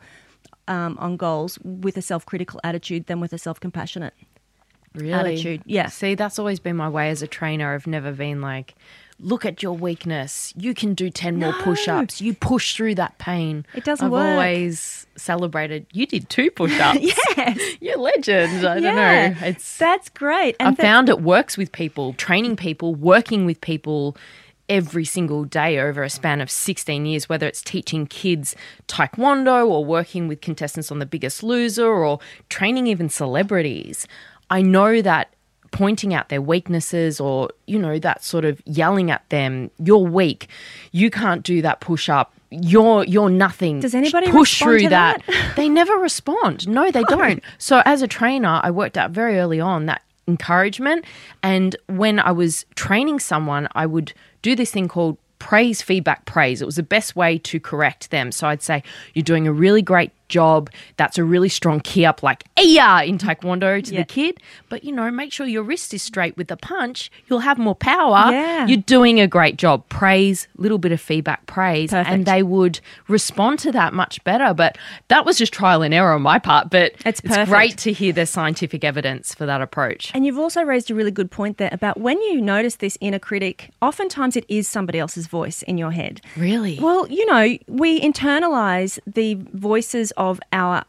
um, 0.68 0.98
on 1.00 1.18
goals 1.18 1.58
with 1.64 1.98
a 1.98 2.02
self 2.02 2.26
critical 2.26 2.60
attitude 2.64 3.08
than 3.08 3.20
with 3.20 3.34
a 3.34 3.38
self 3.38 3.60
compassionate. 3.60 4.14
really? 4.94 5.14
attitude, 5.14 5.62
yeah. 5.66 5.88
See, 5.88 6.16
that's 6.16 6.40
always 6.40 6.60
been 6.60 6.76
my 6.76 6.90
way 6.90 7.10
as 7.10 7.22
a 7.22 7.28
trainer. 7.28 7.74
I've 7.74 7.88
never 7.88 8.12
been 8.12 8.42
like, 8.42 8.76
look 9.22 9.46
at 9.46 9.62
your 9.62 9.74
weakness. 9.74 10.54
You 10.58 10.74
can 10.74 10.94
do 10.96 11.10
10 11.10 11.38
more 11.38 11.54
push 11.54 11.88
ups. 11.88 12.20
You 12.22 12.34
push 12.34 12.76
through 12.76 12.96
that 12.96 13.18
pain. 13.20 13.66
It 13.76 13.84
doesn't 13.84 14.06
I've 14.08 14.12
work. 14.12 14.28
always 14.32 15.06
celebrated. 15.16 15.86
You 15.94 16.08
did 16.08 16.30
two 16.30 16.50
push 16.52 16.78
ups. 16.80 17.00
Yes. 17.38 17.60
You're 17.82 17.98
a 17.98 18.02
legend. 18.02 18.66
I 18.68 18.80
don't 18.80 18.96
know. 18.96 19.36
It's 19.48 19.78
That's 19.78 20.10
great. 20.10 20.56
I 20.60 20.66
And 20.68 20.78
that- 20.78 20.82
found 20.84 21.08
it 21.10 21.22
works 21.22 21.58
with 21.58 21.72
people, 21.72 22.14
training 22.14 22.56
people, 22.56 22.94
working 22.96 23.46
with 23.46 23.62
people 23.62 24.18
every 24.70 25.04
single 25.06 25.44
day 25.44 25.80
over 25.80 26.02
a 26.02 26.10
span 26.10 26.40
of 26.42 26.50
16 26.50 27.06
years, 27.06 27.28
whether 27.28 27.46
it's 27.46 27.62
teaching 27.62 28.08
kids 28.08 28.56
taekwondo 28.88 29.68
or 29.68 29.84
working 29.84 30.28
with 30.28 30.42
contestants 30.42 30.92
on 30.92 31.00
The 31.00 31.06
Biggest 31.06 31.44
Loser 31.44 31.86
or 31.88 32.20
training 32.50 32.88
even 32.88 33.10
celebrities. 33.10 34.08
I 34.50 34.62
know 34.62 35.02
that 35.02 35.34
pointing 35.72 36.14
out 36.14 36.30
their 36.30 36.42
weaknesses 36.42 37.20
or, 37.20 37.50
you 37.66 37.80
know, 37.80 37.98
that 38.00 38.24
sort 38.24 38.46
of 38.46 38.62
yelling 38.66 39.10
at 39.10 39.28
them, 39.30 39.72
you're 39.80 39.98
weak, 39.98 40.48
you 40.92 41.10
can't 41.10 41.44
do 41.44 41.62
that 41.62 41.80
push 41.80 42.10
up. 42.10 42.34
You're 42.54 43.06
you're 43.06 43.30
nothing. 43.30 43.80
Does 43.80 43.96
anybody 43.96 44.28
push 44.30 44.60
respond 44.60 44.70
through 44.70 44.80
to 44.80 44.90
that? 44.90 45.24
that? 45.26 45.54
they 45.56 45.70
never 45.70 45.94
respond. 45.94 46.68
No, 46.68 46.92
they 46.92 47.04
don't. 47.04 47.42
So 47.58 47.82
as 47.86 48.02
a 48.02 48.08
trainer, 48.08 48.60
I 48.62 48.72
worked 48.72 48.98
out 48.98 49.12
very 49.12 49.40
early 49.40 49.62
on 49.62 49.86
that 49.86 50.02
encouragement. 50.28 51.06
And 51.42 51.78
when 51.88 52.20
I 52.20 52.32
was 52.32 52.66
training 52.76 53.20
someone, 53.20 53.70
I 53.74 53.86
would 53.86 54.14
do 54.42 54.56
this 54.56 54.72
thing 54.72 54.90
called 54.90 55.18
praise, 55.40 55.82
feedback, 55.82 56.26
praise. 56.26 56.62
It 56.62 56.66
was 56.66 56.76
the 56.76 56.84
best 56.84 57.16
way 57.16 57.38
to 57.40 57.60
correct 57.60 58.12
them. 58.12 58.32
So 58.32 58.48
I'd 58.48 58.62
say, 58.62 58.84
You're 59.14 59.24
doing 59.24 59.48
a 59.48 59.54
really 59.54 59.82
great 59.82 60.12
job. 60.32 60.70
That's 60.98 61.18
a 61.20 61.24
really 61.24 61.50
strong 61.50 61.80
key 61.82 62.06
up, 62.06 62.24
like 62.24 62.44
Aya 62.58 63.06
in 63.06 63.18
Taekwondo 63.20 63.84
to 63.84 63.94
Yeah. 63.94 64.00
the 64.00 64.06
kid. 64.06 64.40
But 64.70 64.84
you 64.84 64.92
know, 64.92 65.12
make 65.12 65.32
sure 65.32 65.46
your 65.46 65.64
wrist 65.64 65.94
is 65.94 66.02
straight 66.02 66.36
with 66.38 66.48
the 66.48 66.58
punch. 66.58 67.12
You'll 67.28 67.40
have 67.40 67.58
more 67.60 67.76
power. 67.76 68.32
Yeah. 68.32 68.66
You're 68.66 68.78
doing 68.82 69.20
a 69.20 69.28
great 69.28 69.58
job. 69.58 69.88
Praise, 69.90 70.48
little 70.58 70.78
bit 70.80 70.92
of 70.92 71.00
feedback, 71.02 71.46
praise. 71.46 71.92
Perfect. 71.92 72.10
And 72.10 72.26
they 72.26 72.42
would 72.42 72.80
respond 73.08 73.60
to 73.60 73.72
that 73.74 73.94
much 73.94 74.24
better. 74.24 74.54
But 74.54 74.78
that 75.10 75.26
was 75.26 75.38
just 75.38 75.54
trial 75.54 75.82
and 75.84 75.94
error 75.94 76.14
on 76.14 76.22
my 76.24 76.40
part. 76.40 76.70
But 76.72 76.94
It's 77.06 77.22
it's 77.24 77.50
great 77.50 77.78
to 77.80 77.92
hear 77.92 78.14
the 78.14 78.26
scientific 78.26 78.84
evidence 78.84 79.36
for 79.36 79.46
that 79.46 79.62
approach. 79.62 80.12
And 80.14 80.26
you've 80.26 80.40
also 80.40 80.64
raised 80.64 80.90
a 80.90 80.96
really 80.96 81.12
good 81.12 81.30
point 81.30 81.58
there 81.58 81.70
about 81.72 82.00
when 82.00 82.20
you 82.22 82.40
notice 82.42 82.78
this 82.78 82.98
inner 83.02 83.20
critic, 83.20 83.70
oftentimes 83.82 84.36
it 84.38 84.46
is 84.48 84.68
somebody 84.68 84.98
else's 85.00 85.28
voice 85.28 85.62
in 85.64 85.78
your 85.78 85.92
head. 85.92 86.22
Really? 86.38 86.80
Well, 86.80 87.08
you 87.10 87.26
know, 87.26 87.58
we 87.68 88.00
internalize 88.02 89.00
the 89.06 89.36
voices 89.54 90.12
of 90.22 90.40
our 90.54 90.86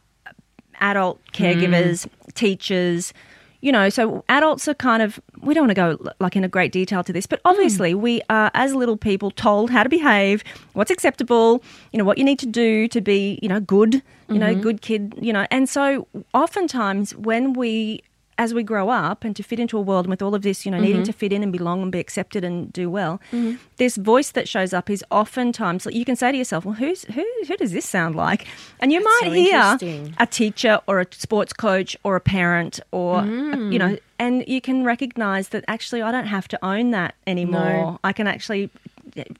adult 0.79 1.19
caregivers, 1.33 2.05
mm. 2.05 2.33
teachers, 2.35 3.13
you 3.61 3.71
know, 3.71 3.87
so 3.87 4.25
adults 4.27 4.67
are 4.67 4.73
kind 4.73 5.01
of, 5.01 5.19
we 5.41 5.53
don't 5.53 5.63
want 5.67 5.69
to 5.69 5.73
go 6.05 6.13
like 6.19 6.35
in 6.35 6.43
a 6.43 6.49
great 6.49 6.73
detail 6.73 7.01
to 7.01 7.13
this, 7.13 7.25
but 7.25 7.39
mm. 7.39 7.49
obviously 7.51 7.93
we 7.93 8.21
are, 8.29 8.51
as 8.53 8.75
little 8.75 8.97
people, 8.97 9.31
told 9.31 9.69
how 9.71 9.83
to 9.83 9.89
behave, 9.89 10.43
what's 10.73 10.91
acceptable, 10.91 11.63
you 11.93 11.97
know, 11.97 12.03
what 12.03 12.17
you 12.17 12.25
need 12.25 12.39
to 12.39 12.45
do 12.45 12.87
to 12.89 12.99
be, 13.01 13.39
you 13.41 13.47
know, 13.49 13.61
good, 13.61 14.03
you 14.27 14.37
know, 14.37 14.51
mm-hmm. 14.51 14.61
good 14.61 14.81
kid, 14.81 15.13
you 15.21 15.31
know. 15.31 15.47
And 15.49 15.69
so 15.69 16.07
oftentimes 16.33 17.15
when 17.15 17.53
we, 17.53 18.03
as 18.37 18.53
we 18.53 18.63
grow 18.63 18.89
up 18.89 19.23
and 19.23 19.35
to 19.35 19.43
fit 19.43 19.59
into 19.59 19.77
a 19.77 19.81
world 19.81 20.05
and 20.05 20.09
with 20.09 20.21
all 20.21 20.33
of 20.35 20.41
this, 20.41 20.65
you 20.65 20.71
know, 20.71 20.79
needing 20.79 20.97
mm-hmm. 20.97 21.03
to 21.03 21.13
fit 21.13 21.31
in 21.31 21.43
and 21.43 21.51
belong 21.51 21.81
and 21.81 21.91
be 21.91 21.99
accepted 21.99 22.43
and 22.43 22.71
do 22.73 22.89
well, 22.89 23.21
mm-hmm. 23.31 23.55
this 23.77 23.97
voice 23.97 24.31
that 24.31 24.47
shows 24.47 24.73
up 24.73 24.89
is 24.89 25.03
oftentimes 25.11 25.85
like 25.85 25.95
you 25.95 26.05
can 26.05 26.15
say 26.15 26.31
to 26.31 26.37
yourself, 26.37 26.65
"Well, 26.65 26.75
who's 26.75 27.03
who? 27.05 27.25
Who 27.47 27.57
does 27.57 27.71
this 27.71 27.87
sound 27.87 28.15
like?" 28.15 28.47
And 28.79 28.91
you 28.91 29.03
might 29.03 29.21
so 29.23 29.31
hear 29.31 30.13
a 30.19 30.25
teacher 30.25 30.79
or 30.87 30.99
a 31.01 31.07
sports 31.11 31.53
coach 31.53 31.95
or 32.03 32.15
a 32.15 32.21
parent 32.21 32.79
or 32.91 33.21
mm. 33.21 33.71
you 33.71 33.79
know, 33.79 33.97
and 34.19 34.43
you 34.47 34.61
can 34.61 34.83
recognize 34.83 35.49
that 35.49 35.63
actually 35.67 36.01
I 36.01 36.11
don't 36.11 36.27
have 36.27 36.47
to 36.49 36.65
own 36.65 36.91
that 36.91 37.15
anymore. 37.27 37.61
No. 37.61 37.99
I 38.03 38.13
can 38.13 38.27
actually 38.27 38.69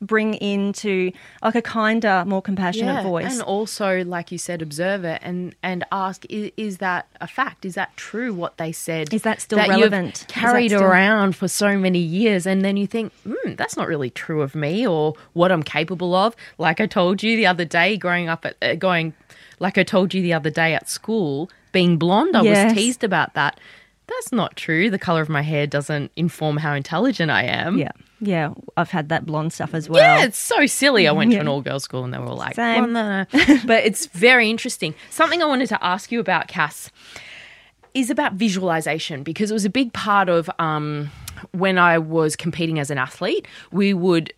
bring 0.02 0.36
into 0.36 1.12
like 1.42 1.56
a 1.56 1.62
kinder, 1.62 2.24
more 2.26 2.42
compassionate 2.42 3.04
voice. 3.04 3.32
And 3.32 3.42
also, 3.42 4.04
like 4.04 4.32
you 4.32 4.38
said, 4.38 4.62
observe 4.62 5.04
it 5.04 5.20
and, 5.24 5.56
and 5.64 5.84
ask, 5.92 6.26
is, 6.30 6.52
is 6.58 6.78
that 6.78 7.08
a 7.22 7.28
fact? 7.28 7.66
Is 7.66 7.76
that 7.76 7.96
true 7.98 8.34
what 8.34 8.58
they 8.58 8.72
said? 8.72 9.14
Is 9.14 9.22
that 9.24 9.42
still 9.42 9.60
you've 9.60 9.70
relevant? 9.70 10.16
That 10.20 10.28
carried 10.28 10.70
still- 10.72 10.84
around 10.84 11.36
for 11.36 11.48
so 11.48 11.78
many 11.78 12.00
years. 12.00 12.46
And 12.46 12.64
then 12.64 12.78
you 12.78 12.88
think, 12.88 13.14
hmm, 13.28 13.54
that's 13.56 13.76
not 13.78 13.88
really 13.88 14.10
true 14.10 14.42
of 14.42 14.56
me 14.56 14.86
or 14.86 15.16
what 15.34 15.52
I'm 15.52 15.64
capable 15.64 16.14
of. 16.16 16.36
Like 16.58 16.80
I 16.80 16.86
told 16.86 17.24
you 17.24 17.36
the 17.36 17.48
other 17.48 17.66
day, 17.66 17.98
growing 17.98 18.30
up 18.30 18.46
at, 18.46 18.56
uh, 18.62 18.76
going, 18.76 19.14
like 19.60 19.78
I 19.78 19.84
told 19.84 20.14
you 20.14 20.22
the 20.22 20.34
other 20.34 20.50
day 20.50 20.74
at 20.74 20.90
school, 20.90 21.50
being 21.72 21.98
blonde, 21.98 22.36
I 22.36 22.42
Yes. 22.44 22.66
was 22.66 22.74
teased 22.74 23.04
about 23.04 23.34
that. 23.34 23.60
That's 24.18 24.32
not 24.32 24.56
true. 24.56 24.90
The 24.90 25.00
color 25.00 25.22
of 25.22 25.30
my 25.30 25.42
hair 25.42 25.68
doesn't 25.68 26.12
inform 26.16 26.58
how 26.58 26.74
intelligent 26.74 27.32
I 27.32 27.44
am. 27.44 27.78
yeah, 27.78 27.92
yeah, 28.20 28.54
I've 28.78 28.90
had 28.92 29.10
that 29.10 29.26
blonde 29.26 29.54
stuff 29.54 29.74
as 29.74 29.90
well. 29.90 30.20
Yeah, 30.20 30.26
it's 30.26 30.38
so 30.38 30.66
silly. 30.66 31.08
I 31.08 31.12
went 31.12 31.32
to 31.32 31.38
an 31.40 31.48
all 31.48 31.62
girls 31.62 31.84
school 31.84 32.04
and 32.04 32.14
they 32.14 32.18
were 32.18 32.28
all 32.28 32.38
like, 32.38 32.56
Same. 32.56 32.84
"Well, 32.84 32.92
no, 32.92 33.26
no." 33.34 33.58
but 33.66 33.84
it's 33.84 34.06
very 34.08 34.50
interesting. 34.50 34.96
Something 35.10 35.42
I 35.42 35.46
wanted 35.46 35.68
to 35.70 35.84
ask 35.84 36.12
you 36.12 36.20
about, 36.20 36.48
Cass, 36.48 36.90
is 37.94 38.10
about 38.10 38.34
visualization 38.34 39.24
because 39.24 39.52
it 39.52 39.54
was 39.54 39.66
a 39.66 39.70
big 39.70 39.94
part 39.94 40.30
of 40.30 40.50
um, 40.60 41.12
when 41.52 41.78
I 41.78 41.98
was 41.98 42.36
competing 42.36 42.80
as 42.80 42.90
an 42.90 42.98
athlete. 42.98 43.48
We 43.72 43.94
would 43.94 44.34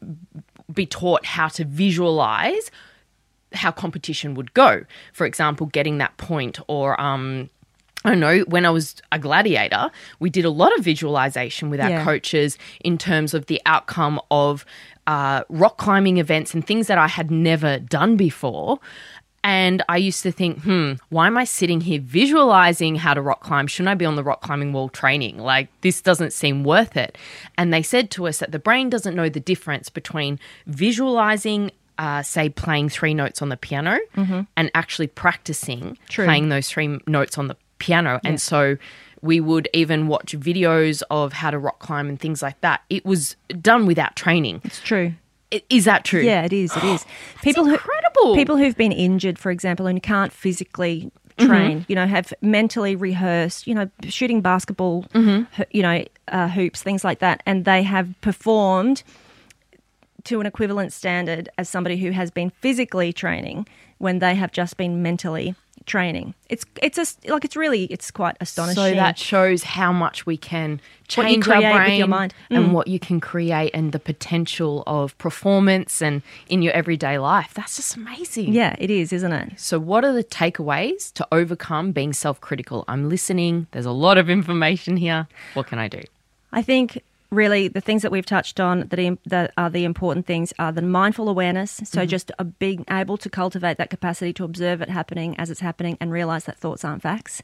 be 0.73 0.85
taught 0.85 1.25
how 1.25 1.47
to 1.49 1.63
visualize 1.65 2.71
how 3.53 3.71
competition 3.71 4.33
would 4.33 4.53
go. 4.53 4.83
For 5.13 5.25
example, 5.25 5.67
getting 5.67 5.99
that 5.99 6.17
point 6.17 6.59
or 6.67 6.99
um 6.99 7.49
I 8.05 8.09
don't 8.11 8.19
know, 8.19 8.39
when 8.47 8.65
I 8.65 8.69
was 8.69 8.95
a 9.11 9.19
gladiator, 9.19 9.89
we 10.19 10.29
did 10.29 10.45
a 10.45 10.49
lot 10.49 10.77
of 10.77 10.83
visualization 10.85 11.69
with 11.69 11.79
our 11.81 11.89
Yeah. 11.89 12.03
coaches 12.03 12.57
in 12.81 12.97
terms 12.97 13.33
of 13.33 13.47
the 13.47 13.59
outcome 13.65 14.19
of 14.31 14.65
uh, 15.07 15.43
rock 15.49 15.77
climbing 15.77 16.17
events 16.17 16.53
and 16.53 16.65
things 16.65 16.87
that 16.87 16.97
I 16.97 17.07
had 17.07 17.29
never 17.31 17.77
done 17.79 18.15
before. 18.17 18.79
And 19.43 19.83
I 19.87 19.97
used 19.97 20.23
to 20.23 20.31
think, 20.31 20.63
hmm, 20.63 20.93
why 21.09 21.27
am 21.27 21.37
I 21.37 21.43
sitting 21.43 21.81
here 21.81 21.99
visualizing 22.01 22.95
how 22.95 23.13
to 23.13 23.21
rock 23.21 23.41
climb? 23.41 23.67
Shouldn't 23.67 23.89
I 23.89 23.93
be 23.93 24.05
on 24.05 24.15
the 24.15 24.23
rock 24.23 24.41
climbing 24.41 24.73
wall 24.73 24.89
training? 24.89 25.37
Like, 25.37 25.67
this 25.81 26.01
doesn't 26.01 26.33
seem 26.33 26.63
worth 26.63 26.97
it. 26.97 27.15
And 27.55 27.71
they 27.71 27.83
said 27.83 28.09
to 28.11 28.25
us 28.27 28.39
that 28.39 28.51
the 28.51 28.57
brain 28.57 28.89
doesn't 28.89 29.13
know 29.15 29.29
the 29.29 29.39
difference 29.39 29.89
between 29.91 30.39
visualizing, 30.65 31.69
uh, 31.99 32.23
say, 32.23 32.49
playing 32.49 32.89
three 32.89 33.13
notes 33.13 33.41
on 33.41 33.49
the 33.49 33.57
piano 33.57 33.99
and 34.57 34.71
actually 34.73 35.07
practicing 35.07 35.97
True. 36.09 36.25
playing 36.25 36.49
those 36.49 36.67
three 36.69 36.99
notes 37.05 37.37
on 37.37 37.47
the 37.47 37.55
piano. 37.79 38.19
And 38.23 38.39
so 38.41 38.77
we 39.21 39.39
would 39.39 39.67
even 39.73 40.07
watch 40.07 40.33
videos 40.37 41.01
of 41.09 41.33
how 41.33 41.51
to 41.51 41.57
rock 41.57 41.79
climb 41.79 42.09
and 42.09 42.19
things 42.19 42.41
like 42.41 42.59
that. 42.61 42.81
It 42.89 43.05
was 43.05 43.35
done 43.61 43.85
without 43.85 44.15
training. 44.15 44.61
It's 44.63 44.79
true. 44.81 45.13
Is 45.69 45.85
that 45.85 46.03
true? 46.03 46.21
Yeah, 46.21 46.43
it 46.43 46.53
is. 46.53 46.75
It 46.75 46.83
is. 46.83 47.05
people 47.41 47.67
incredible. 47.67 48.33
who 48.33 48.35
people 48.35 48.57
who've 48.57 48.75
been 48.77 48.91
injured, 48.91 49.39
for 49.39 49.51
example, 49.51 49.87
and 49.87 50.01
can't 50.01 50.31
physically 50.33 51.11
Mm-hmm. 51.37 51.51
train, 51.51 51.85
you 51.89 51.95
know, 51.95 52.07
have 52.07 52.33
mentally 52.41 52.95
rehearsed, 52.95 53.67
you 53.67 53.75
know, 53.75 53.89
shooting 54.07 54.39
basketball, 54.39 55.03
Mm-hmm. 55.13 55.63
you 55.71 55.81
know, 55.81 56.05
uh, 56.29 56.47
hoops, 56.47 56.81
things 56.81 57.03
like 57.03 57.19
that, 57.19 57.43
and 57.45 57.65
they 57.65 57.83
have 57.83 58.07
performed 58.21 59.03
to 60.23 60.39
an 60.39 60.45
equivalent 60.45 60.93
standard 60.93 61.49
as 61.57 61.67
somebody 61.67 61.97
who 61.97 62.11
has 62.11 62.31
been 62.31 62.51
physically 62.61 63.11
training 63.11 63.67
when 63.97 64.19
they 64.19 64.33
have 64.35 64.53
just 64.53 64.77
been 64.77 65.01
mentally 65.03 65.55
training. 65.85 66.33
It's 66.49 66.65
it's 66.81 66.97
a, 66.97 67.31
like 67.31 67.45
it's 67.45 67.55
really 67.55 67.85
it's 67.85 68.11
quite 68.11 68.35
astonishing. 68.41 68.75
So 68.75 68.93
that 68.95 69.17
shows 69.17 69.63
how 69.63 69.91
much 69.91 70.25
we 70.25 70.37
can 70.37 70.79
change 71.07 71.47
our 71.47 71.61
brain 71.61 71.99
your 71.99 72.07
mind. 72.07 72.33
and 72.49 72.65
Mm. 72.67 72.71
what 72.71 72.87
you 72.87 72.99
can 72.99 73.19
create 73.19 73.71
and 73.73 73.91
the 73.91 73.99
potential 73.99 74.83
of 74.87 75.17
performance 75.17 76.01
and 76.01 76.21
in 76.49 76.61
your 76.61 76.73
everyday 76.73 77.17
life. 77.19 77.53
That's 77.53 77.75
just 77.75 77.95
amazing. 77.95 78.53
yeah, 78.53 78.75
it 78.79 78.89
is, 78.89 79.13
isn't 79.13 79.31
it? 79.31 79.59
So, 79.59 79.79
what 79.79 80.03
are 80.05 80.13
the 80.13 80.23
takeaways 80.23 81.13
to 81.13 81.27
overcome 81.31 81.91
being 81.91 82.13
self 82.13 82.39
critical? 82.41 82.85
I'm 82.87 83.09
listening. 83.09 83.67
There's 83.71 83.85
a 83.85 83.91
lot 83.91 84.17
of 84.17 84.29
information 84.29 84.97
here. 84.97 85.27
What 85.53 85.67
can 85.67 85.79
I 85.79 85.87
do? 85.87 86.01
I 86.51 86.61
think 86.61 87.01
really 87.31 87.67
the 87.67 87.81
things 87.81 88.01
that 88.01 88.11
we've 88.11 88.25
touched 88.25 88.59
on 88.59 88.87
that, 88.87 89.17
that 89.25 89.53
are 89.57 89.69
the 89.69 89.83
important 89.83 90.25
things 90.25 90.53
are 90.59 90.71
the 90.71 90.81
mindful 90.81 91.29
awareness. 91.29 91.81
So 91.83 92.05
just 92.05 92.31
a 92.39 92.43
being 92.43 92.85
able 92.89 93.17
to 93.17 93.29
cultivate 93.29 93.77
that 93.77 93.89
capacity 93.89 94.33
to 94.33 94.43
observe 94.43 94.81
it 94.81 94.89
happening 94.89 95.37
as 95.39 95.49
it's 95.49 95.59
happening 95.59 95.97
and 95.99 96.11
realize 96.11 96.45
that 96.45 96.57
thoughts 96.57 96.85
aren't 96.85 97.01
facts. 97.01 97.41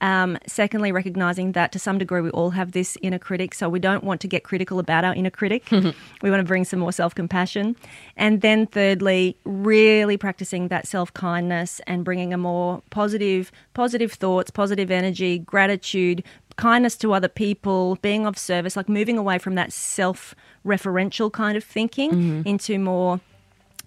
Um, 0.00 0.36
secondly, 0.46 0.92
recognizing 0.92 1.52
that 1.52 1.72
to 1.72 1.78
some 1.78 1.96
degree 1.96 2.20
we 2.20 2.30
all 2.30 2.50
have 2.50 2.72
this 2.72 2.98
inner 3.00 3.18
critic, 3.18 3.54
so 3.54 3.68
we 3.70 3.78
don't 3.78 4.04
want 4.04 4.20
to 4.22 4.28
get 4.28 4.44
critical 4.44 4.78
about 4.78 5.04
our 5.04 5.14
inner 5.14 5.30
critic. 5.30 5.66
we 5.70 6.30
want 6.30 6.40
to 6.40 6.44
bring 6.44 6.64
some 6.64 6.80
more 6.80 6.92
self 6.92 7.14
compassion. 7.14 7.74
And 8.16 8.42
then, 8.42 8.66
thirdly, 8.66 9.38
really 9.44 10.16
practicing 10.18 10.68
that 10.68 10.86
self 10.86 11.14
kindness 11.14 11.80
and 11.86 12.04
bringing 12.04 12.34
a 12.34 12.36
more 12.36 12.82
positive, 12.90 13.50
positive 13.72 14.12
thoughts, 14.12 14.50
positive 14.50 14.90
energy, 14.90 15.38
gratitude, 15.38 16.22
kindness 16.56 16.96
to 16.98 17.12
other 17.12 17.28
people, 17.28 17.96
being 17.96 18.26
of 18.26 18.38
service, 18.38 18.76
like 18.76 18.88
moving 18.88 19.18
away 19.18 19.38
from 19.38 19.54
that 19.54 19.72
self 19.72 20.34
referential 20.64 21.32
kind 21.32 21.56
of 21.56 21.64
thinking 21.64 22.10
mm-hmm. 22.10 22.48
into 22.48 22.78
more 22.78 23.20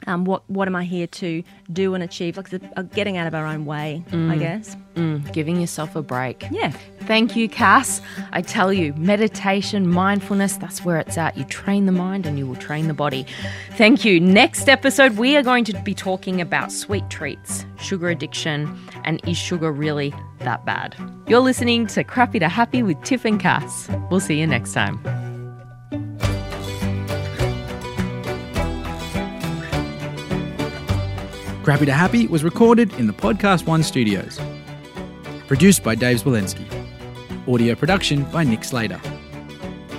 um, 0.05 0.25
what 0.25 0.47
what 0.49 0.67
am 0.67 0.75
I 0.75 0.83
here 0.83 1.07
to 1.07 1.43
do 1.71 1.93
and 1.93 2.03
achieve? 2.03 2.37
Like 2.37 2.49
the, 2.49 2.61
uh, 2.77 2.83
getting 2.83 3.17
out 3.17 3.27
of 3.27 3.33
our 3.33 3.45
own 3.45 3.65
way, 3.65 4.03
I 4.11 4.37
guess. 4.37 4.77
Mm, 4.95 5.31
giving 5.33 5.59
yourself 5.59 5.95
a 5.95 6.01
break. 6.01 6.45
Yeah. 6.51 6.71
Thank 7.01 7.35
you, 7.35 7.47
Cass. 7.47 8.01
I 8.31 8.41
tell 8.41 8.73
you, 8.73 8.93
meditation, 8.93 9.87
mindfulness, 9.87 10.57
that's 10.57 10.83
where 10.83 10.97
it's 10.97 11.17
at. 11.17 11.37
You 11.37 11.43
train 11.45 11.85
the 11.85 11.91
mind 11.91 12.25
and 12.25 12.37
you 12.37 12.47
will 12.47 12.55
train 12.55 12.87
the 12.87 12.93
body. 12.93 13.25
Thank 13.73 14.03
you. 14.03 14.19
Next 14.19 14.67
episode, 14.67 15.17
we 15.17 15.37
are 15.37 15.43
going 15.43 15.63
to 15.65 15.81
be 15.81 15.93
talking 15.93 16.41
about 16.41 16.71
sweet 16.71 17.09
treats, 17.09 17.65
sugar 17.79 18.09
addiction, 18.09 18.77
and 19.03 19.21
is 19.27 19.37
sugar 19.37 19.71
really 19.71 20.13
that 20.39 20.65
bad? 20.65 20.95
You're 21.27 21.39
listening 21.39 21.87
to 21.87 22.03
Crappy 22.03 22.39
to 22.39 22.49
Happy 22.49 22.83
with 22.83 23.01
Tiff 23.03 23.25
and 23.25 23.39
Cass. 23.39 23.89
We'll 24.09 24.19
see 24.19 24.39
you 24.39 24.47
next 24.47 24.73
time. 24.73 25.36
Crappy 31.67 31.85
to 31.87 31.91
Happy 31.91 32.27
was 32.27 32.45
recorded 32.45 32.93
in 32.93 33.07
the 33.07 33.13
PodcastOne 33.13 33.83
studios. 33.83 34.39
Produced 35.49 35.83
by 35.83 35.95
Dave 35.95 36.23
Zwolenski. 36.23 36.65
Audio 37.45 37.75
production 37.75 38.23
by 38.31 38.45
Nick 38.45 38.63
Slater. 38.63 39.01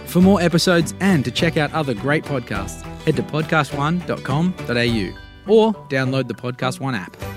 For 0.07 0.23
more 0.23 0.41
episodes 0.41 0.95
and 1.01 1.23
to 1.27 1.31
check 1.31 1.59
out 1.59 1.71
other 1.75 1.93
great 1.93 2.25
podcasts, 2.25 2.81
head 3.03 3.17
to 3.17 3.23
podcastone.com.au 3.23 5.53
or 5.53 5.75
download 5.91 6.29
the 6.29 6.33
PodcastOne 6.33 6.97
app. 6.97 7.28